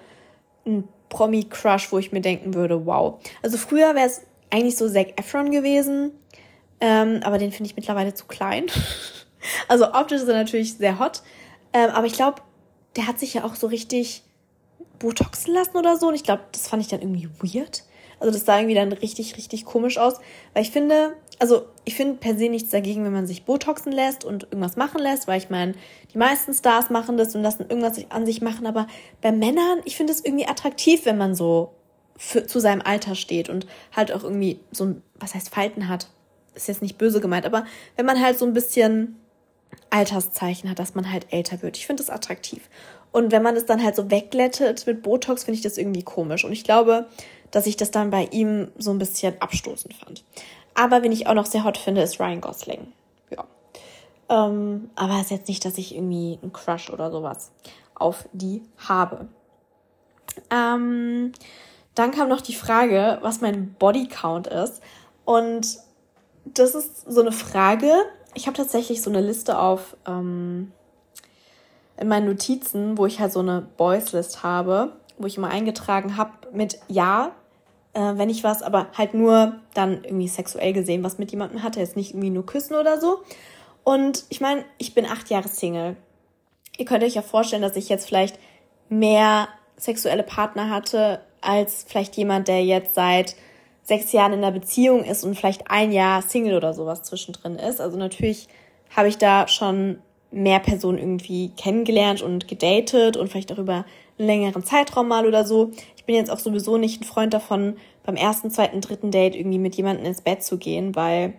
[0.65, 3.19] ein Promi-Crush, wo ich mir denken würde, wow.
[3.41, 6.11] Also früher wäre es eigentlich so Zac Efron gewesen,
[6.79, 8.67] ähm, aber den finde ich mittlerweile zu klein.
[9.67, 11.21] also optisch ist er natürlich sehr hot,
[11.73, 12.41] ähm, aber ich glaube,
[12.95, 14.23] der hat sich ja auch so richtig
[14.99, 16.07] Botoxen lassen oder so.
[16.07, 17.83] Und ich glaube, das fand ich dann irgendwie weird.
[18.19, 20.15] Also das sah irgendwie dann richtig, richtig komisch aus.
[20.53, 24.23] Weil ich finde, also ich finde per se nichts dagegen, wenn man sich Botoxen lässt
[24.23, 25.73] und irgendwas machen lässt, weil ich meine,
[26.13, 28.67] die meisten Stars machen das und lassen irgendwas an sich machen.
[28.67, 28.87] Aber
[29.21, 31.71] bei Männern, ich finde es irgendwie attraktiv, wenn man so
[32.15, 33.65] für, zu seinem Alter steht und
[33.95, 36.07] halt auch irgendwie so ein, was heißt Falten hat.
[36.53, 37.65] Ist jetzt nicht böse gemeint, aber
[37.95, 39.20] wenn man halt so ein bisschen
[39.89, 41.77] Alterszeichen hat, dass man halt älter wird.
[41.77, 42.69] Ich finde das attraktiv.
[43.11, 46.45] Und wenn man es dann halt so wegglättet mit Botox, finde ich das irgendwie komisch.
[46.45, 47.07] Und ich glaube,
[47.51, 50.23] dass ich das dann bei ihm so ein bisschen abstoßend fand.
[50.73, 52.93] Aber wen ich auch noch sehr hot finde, ist Ryan Gosling.
[53.29, 53.45] Ja.
[54.29, 57.51] Ähm, aber es ist jetzt nicht, dass ich irgendwie einen Crush oder sowas
[57.95, 59.27] auf die habe.
[60.49, 61.33] Ähm,
[61.95, 64.81] dann kam noch die Frage, was mein Bodycount ist.
[65.25, 65.77] Und
[66.45, 67.93] das ist so eine Frage.
[68.33, 70.71] Ich habe tatsächlich so eine Liste auf ähm,
[71.97, 76.17] in meinen Notizen, wo ich halt so eine Boys List habe, wo ich immer eingetragen
[76.17, 77.31] habe mit Ja,
[77.93, 81.79] äh, wenn ich was, aber halt nur dann irgendwie sexuell gesehen, was mit jemandem hatte,
[81.79, 83.21] jetzt nicht irgendwie nur küssen oder so.
[83.83, 85.95] Und ich meine, ich bin acht Jahre Single.
[86.77, 88.39] Ihr könnt euch ja vorstellen, dass ich jetzt vielleicht
[88.89, 93.35] mehr sexuelle Partner hatte als vielleicht jemand, der jetzt seit
[93.83, 97.81] sechs Jahren in einer Beziehung ist und vielleicht ein Jahr Single oder sowas zwischendrin ist.
[97.81, 98.47] Also natürlich
[98.95, 99.99] habe ich da schon
[100.31, 103.85] mehr Personen irgendwie kennengelernt und gedatet und vielleicht auch über
[104.17, 105.71] einen längeren Zeitraum mal oder so.
[105.97, 109.59] Ich bin jetzt auch sowieso nicht ein Freund davon, beim ersten, zweiten, dritten Date irgendwie
[109.59, 111.33] mit jemandem ins Bett zu gehen, weil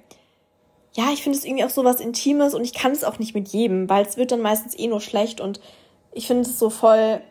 [0.95, 3.35] ja, ich finde es irgendwie auch so was Intimes und ich kann es auch nicht
[3.35, 5.61] mit jedem, weil es wird dann meistens eh nur schlecht und
[6.13, 7.23] ich finde es so voll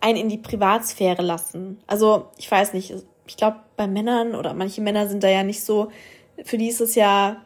[0.00, 1.80] ein in die Privatsphäre lassen.
[1.86, 2.94] Also, ich weiß nicht,
[3.28, 5.90] ich glaube, bei Männern oder manche Männer sind da ja nicht so,
[6.44, 7.44] für die ist es ja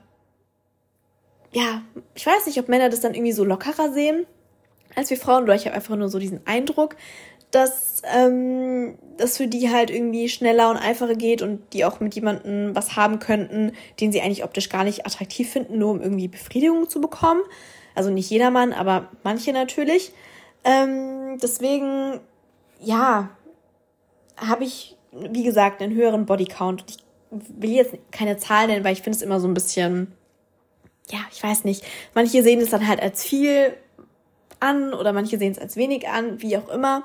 [1.55, 1.83] ja,
[2.15, 4.27] ich weiß nicht, ob Männer das dann irgendwie so lockerer sehen
[4.95, 6.97] als wir Frauen, oder ich habe einfach nur so diesen Eindruck,
[7.51, 12.15] dass ähm, das für die halt irgendwie schneller und einfacher geht und die auch mit
[12.15, 16.29] jemandem was haben könnten, den sie eigentlich optisch gar nicht attraktiv finden, nur um irgendwie
[16.29, 17.43] Befriedigung zu bekommen.
[17.95, 20.13] Also nicht jedermann, aber manche natürlich.
[20.65, 22.21] Ähm, deswegen,
[22.81, 23.29] ja,
[24.39, 26.85] habe ich, wie gesagt, einen höheren Bodycount.
[26.89, 26.99] Ich
[27.31, 30.13] will jetzt keine Zahlen nennen, weil ich finde es immer so ein bisschen
[31.11, 31.85] ja, ich weiß nicht,
[32.15, 33.75] manche sehen es dann halt als viel
[34.61, 37.05] an oder manche sehen es als wenig an, wie auch immer.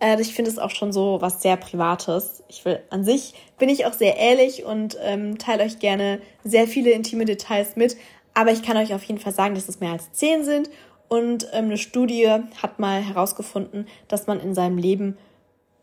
[0.00, 2.42] Äh, ich finde es auch schon so was sehr Privates.
[2.48, 6.66] Ich will an sich bin ich auch sehr ehrlich und ähm, teile euch gerne sehr
[6.66, 7.96] viele intime Details mit.
[8.34, 10.68] Aber ich kann euch auf jeden Fall sagen, dass es mehr als zehn sind.
[11.08, 12.28] Und ähm, eine Studie
[12.60, 15.16] hat mal herausgefunden, dass man in seinem Leben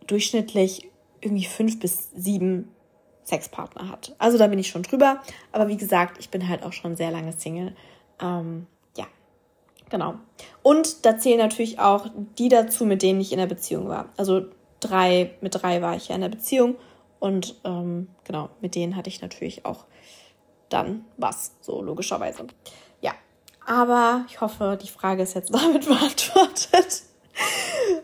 [0.05, 0.89] durchschnittlich
[1.23, 2.69] irgendwie fünf bis sieben
[3.25, 4.15] Sexpartner hat.
[4.17, 5.21] Also da bin ich schon drüber.
[5.51, 7.75] Aber wie gesagt, ich bin halt auch schon sehr lange Single.
[8.21, 8.67] Ähm,
[8.97, 9.05] ja,
[9.89, 10.15] genau.
[10.61, 12.07] Und da zählen natürlich auch
[12.37, 14.09] die dazu, mit denen ich in der Beziehung war.
[14.17, 14.45] Also
[14.79, 16.75] drei, mit drei war ich ja in der Beziehung.
[17.19, 19.85] Und ähm, genau, mit denen hatte ich natürlich auch
[20.69, 22.47] dann was, so logischerweise.
[22.99, 23.13] Ja,
[23.65, 27.03] aber ich hoffe, die Frage ist jetzt damit beantwortet.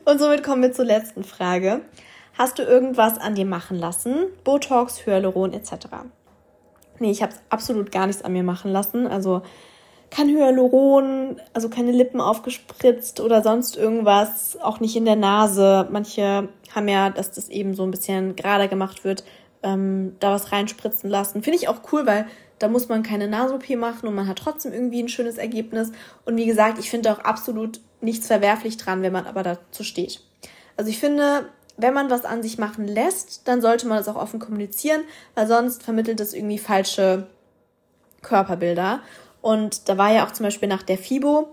[0.05, 1.82] Und somit kommen wir zur letzten Frage.
[2.39, 4.27] Hast du irgendwas an dir machen lassen?
[4.45, 5.73] Botox, Hyaluron etc.
[6.97, 9.07] Nee, ich habe absolut gar nichts an mir machen lassen.
[9.07, 9.41] Also
[10.09, 15.89] kein Hyaluron, also keine Lippen aufgespritzt oder sonst irgendwas, auch nicht in der Nase.
[15.91, 19.25] Manche haben ja, dass das eben so ein bisschen gerader gemacht wird,
[19.61, 21.43] ähm, da was reinspritzen lassen.
[21.43, 22.25] Finde ich auch cool, weil
[22.57, 25.91] da muss man keine Nasen-OP machen und man hat trotzdem irgendwie ein schönes Ergebnis.
[26.23, 30.21] Und wie gesagt, ich finde auch absolut nichts verwerflich dran, wenn man aber dazu steht.
[30.77, 31.49] Also ich finde,
[31.80, 35.01] wenn man was an sich machen lässt, dann sollte man das auch offen kommunizieren,
[35.36, 37.27] weil sonst vermittelt es irgendwie falsche
[38.21, 39.01] Körperbilder.
[39.41, 41.49] Und da war ja auch zum Beispiel nach der FIBO,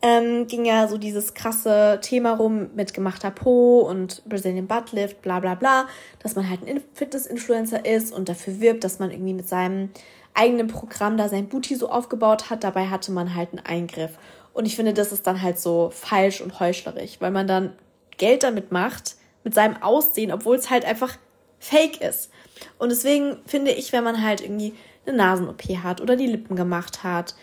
[0.00, 5.22] ähm, ging ja so dieses krasse Thema rum mit gemachter Po und Brazilian Butt Lift,
[5.22, 5.88] bla bla bla,
[6.20, 9.90] dass man halt ein Fitness-Influencer ist und dafür wirbt, dass man irgendwie mit seinem
[10.34, 12.62] eigenen Programm da sein Booty so aufgebaut hat.
[12.62, 14.12] Dabei hatte man halt einen Eingriff.
[14.52, 17.72] Und ich finde, das ist dann halt so falsch und heuchlerisch, weil man dann
[18.16, 19.16] Geld damit macht,
[19.48, 21.16] mit seinem Aussehen, obwohl es halt einfach
[21.58, 22.30] fake ist.
[22.78, 24.74] Und deswegen finde ich, wenn man halt irgendwie
[25.06, 27.34] eine Nasen-OP hat oder die Lippen gemacht hat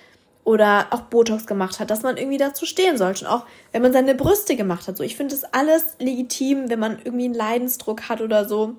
[0.44, 3.26] oder auch Botox gemacht hat, dass man irgendwie dazu stehen sollte.
[3.26, 4.98] Und auch wenn man seine Brüste gemacht hat.
[4.98, 8.76] So, ich finde das alles legitim, wenn man irgendwie einen Leidensdruck hat oder so.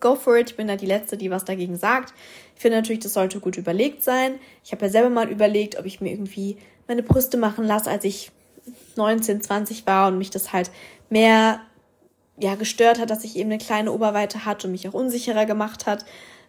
[0.00, 0.50] Go for it.
[0.50, 2.12] Ich bin da die Letzte, die was dagegen sagt.
[2.56, 4.34] Ich finde natürlich, das sollte gut überlegt sein.
[4.64, 6.56] Ich habe ja selber mal überlegt, ob ich mir irgendwie
[6.88, 8.32] meine Brüste machen lasse, als ich
[8.96, 10.72] 19, 20 war und mich das halt
[11.08, 11.60] mehr
[12.40, 15.86] ja, gestört hat, dass ich eben eine kleine Oberweite hatte und mich auch unsicherer gemacht
[15.86, 16.04] hat.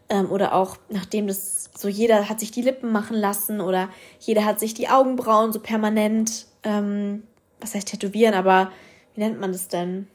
[0.10, 4.46] Ähm, oder auch nachdem das so jeder hat sich die Lippen machen lassen oder jeder
[4.46, 7.24] hat sich die Augenbrauen so permanent, ähm,
[7.60, 8.72] was heißt tätowieren, aber
[9.16, 10.08] wie nennt man das denn?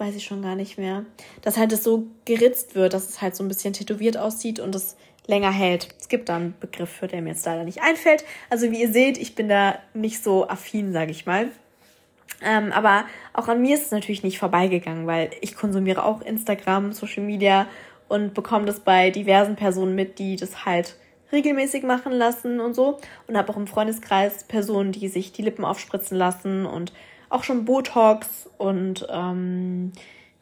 [0.00, 1.04] weiß ich schon gar nicht mehr.
[1.42, 4.74] Dass halt es so geritzt wird, dass es halt so ein bisschen tätowiert aussieht und
[4.74, 4.96] es
[5.26, 5.88] länger hält.
[6.00, 8.24] Es gibt da einen Begriff für, der mir jetzt leider nicht einfällt.
[8.48, 11.50] Also wie ihr seht, ich bin da nicht so affin, sage ich mal.
[12.42, 16.92] Ähm, aber auch an mir ist es natürlich nicht vorbeigegangen, weil ich konsumiere auch Instagram,
[16.92, 17.66] Social Media
[18.08, 20.96] und bekomme das bei diversen Personen mit, die das halt
[21.32, 22.98] regelmäßig machen lassen und so.
[23.26, 26.92] Und habe auch im Freundeskreis Personen, die sich die Lippen aufspritzen lassen und
[27.28, 29.92] auch schon Botox und ähm,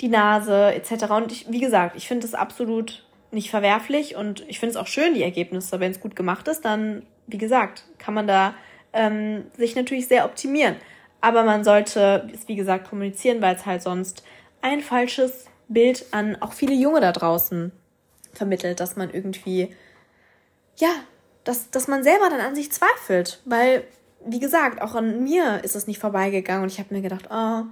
[0.00, 1.10] die Nase etc.
[1.10, 4.86] Und ich, wie gesagt, ich finde es absolut nicht verwerflich und ich finde es auch
[4.86, 5.80] schön, die Ergebnisse.
[5.80, 8.54] Wenn es gut gemacht ist, dann, wie gesagt, kann man da
[8.92, 10.76] ähm, sich natürlich sehr optimieren.
[11.20, 14.22] Aber man sollte es, wie gesagt, kommunizieren, weil es halt sonst
[14.62, 17.72] ein falsches Bild an auch viele Junge da draußen
[18.32, 19.74] vermittelt, dass man irgendwie,
[20.76, 20.90] ja,
[21.44, 23.40] dass, dass man selber dann an sich zweifelt.
[23.44, 23.84] Weil,
[24.24, 27.62] wie gesagt, auch an mir ist es nicht vorbeigegangen und ich habe mir gedacht, oh,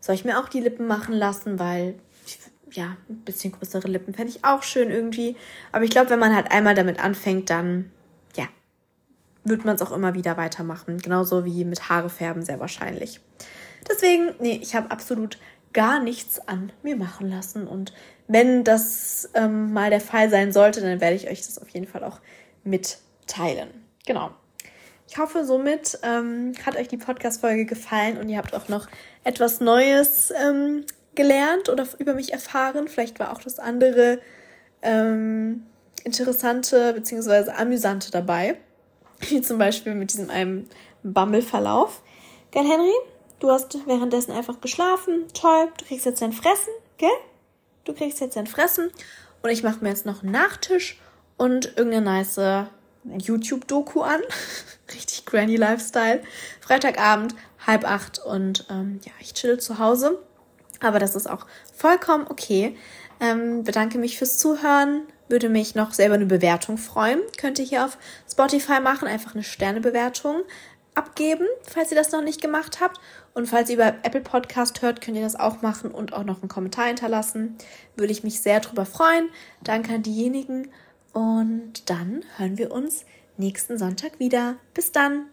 [0.00, 1.96] soll ich mir auch die Lippen machen lassen, weil
[2.72, 5.36] ja, ein bisschen größere Lippen fände ich auch schön irgendwie.
[5.72, 7.90] Aber ich glaube, wenn man halt einmal damit anfängt, dann,
[9.48, 10.98] wird man es auch immer wieder weitermachen.
[10.98, 13.20] Genauso wie mit Haare färben, sehr wahrscheinlich.
[13.88, 15.38] Deswegen, nee, ich habe absolut
[15.72, 17.66] gar nichts an mir machen lassen.
[17.66, 17.92] Und
[18.28, 21.86] wenn das ähm, mal der Fall sein sollte, dann werde ich euch das auf jeden
[21.86, 22.20] Fall auch
[22.64, 23.68] mitteilen.
[24.06, 24.30] Genau.
[25.08, 28.88] Ich hoffe, somit ähm, hat euch die Podcast-Folge gefallen und ihr habt auch noch
[29.22, 30.84] etwas Neues ähm,
[31.14, 32.88] gelernt oder über mich erfahren.
[32.88, 34.18] Vielleicht war auch das andere
[34.82, 35.64] ähm,
[36.04, 37.50] interessante bzw.
[37.50, 38.56] amüsante dabei.
[39.28, 40.68] Wie zum Beispiel mit diesem einem
[41.02, 42.02] Bumble-Verlauf.
[42.50, 42.92] Gell, Henry?
[43.38, 45.26] Du hast währenddessen einfach geschlafen.
[45.34, 45.68] Toll.
[45.78, 47.10] Du kriegst jetzt dein Fressen, gell?
[47.84, 48.90] Du kriegst jetzt dein Fressen.
[49.42, 50.98] Und ich mache mir jetzt noch einen Nachtisch
[51.36, 52.68] und irgendeine nice
[53.04, 54.20] YouTube-Doku an.
[54.94, 56.22] Richtig granny Lifestyle.
[56.60, 57.34] Freitagabend,
[57.66, 60.18] halb acht und ähm, ja, ich chill zu Hause.
[60.80, 62.76] Aber das ist auch vollkommen okay.
[63.20, 65.02] Ähm, bedanke mich fürs Zuhören.
[65.28, 67.20] Würde mich noch selber eine Bewertung freuen.
[67.36, 67.98] Könnt ihr hier auf
[68.30, 70.42] Spotify machen, einfach eine Sternebewertung
[70.94, 73.00] abgeben, falls ihr das noch nicht gemacht habt.
[73.34, 76.40] Und falls ihr über Apple Podcast hört, könnt ihr das auch machen und auch noch
[76.40, 77.56] einen Kommentar hinterlassen.
[77.96, 79.28] Würde ich mich sehr drüber freuen.
[79.62, 80.70] Danke an diejenigen.
[81.12, 83.04] Und dann hören wir uns
[83.36, 84.56] nächsten Sonntag wieder.
[84.74, 85.26] Bis dann.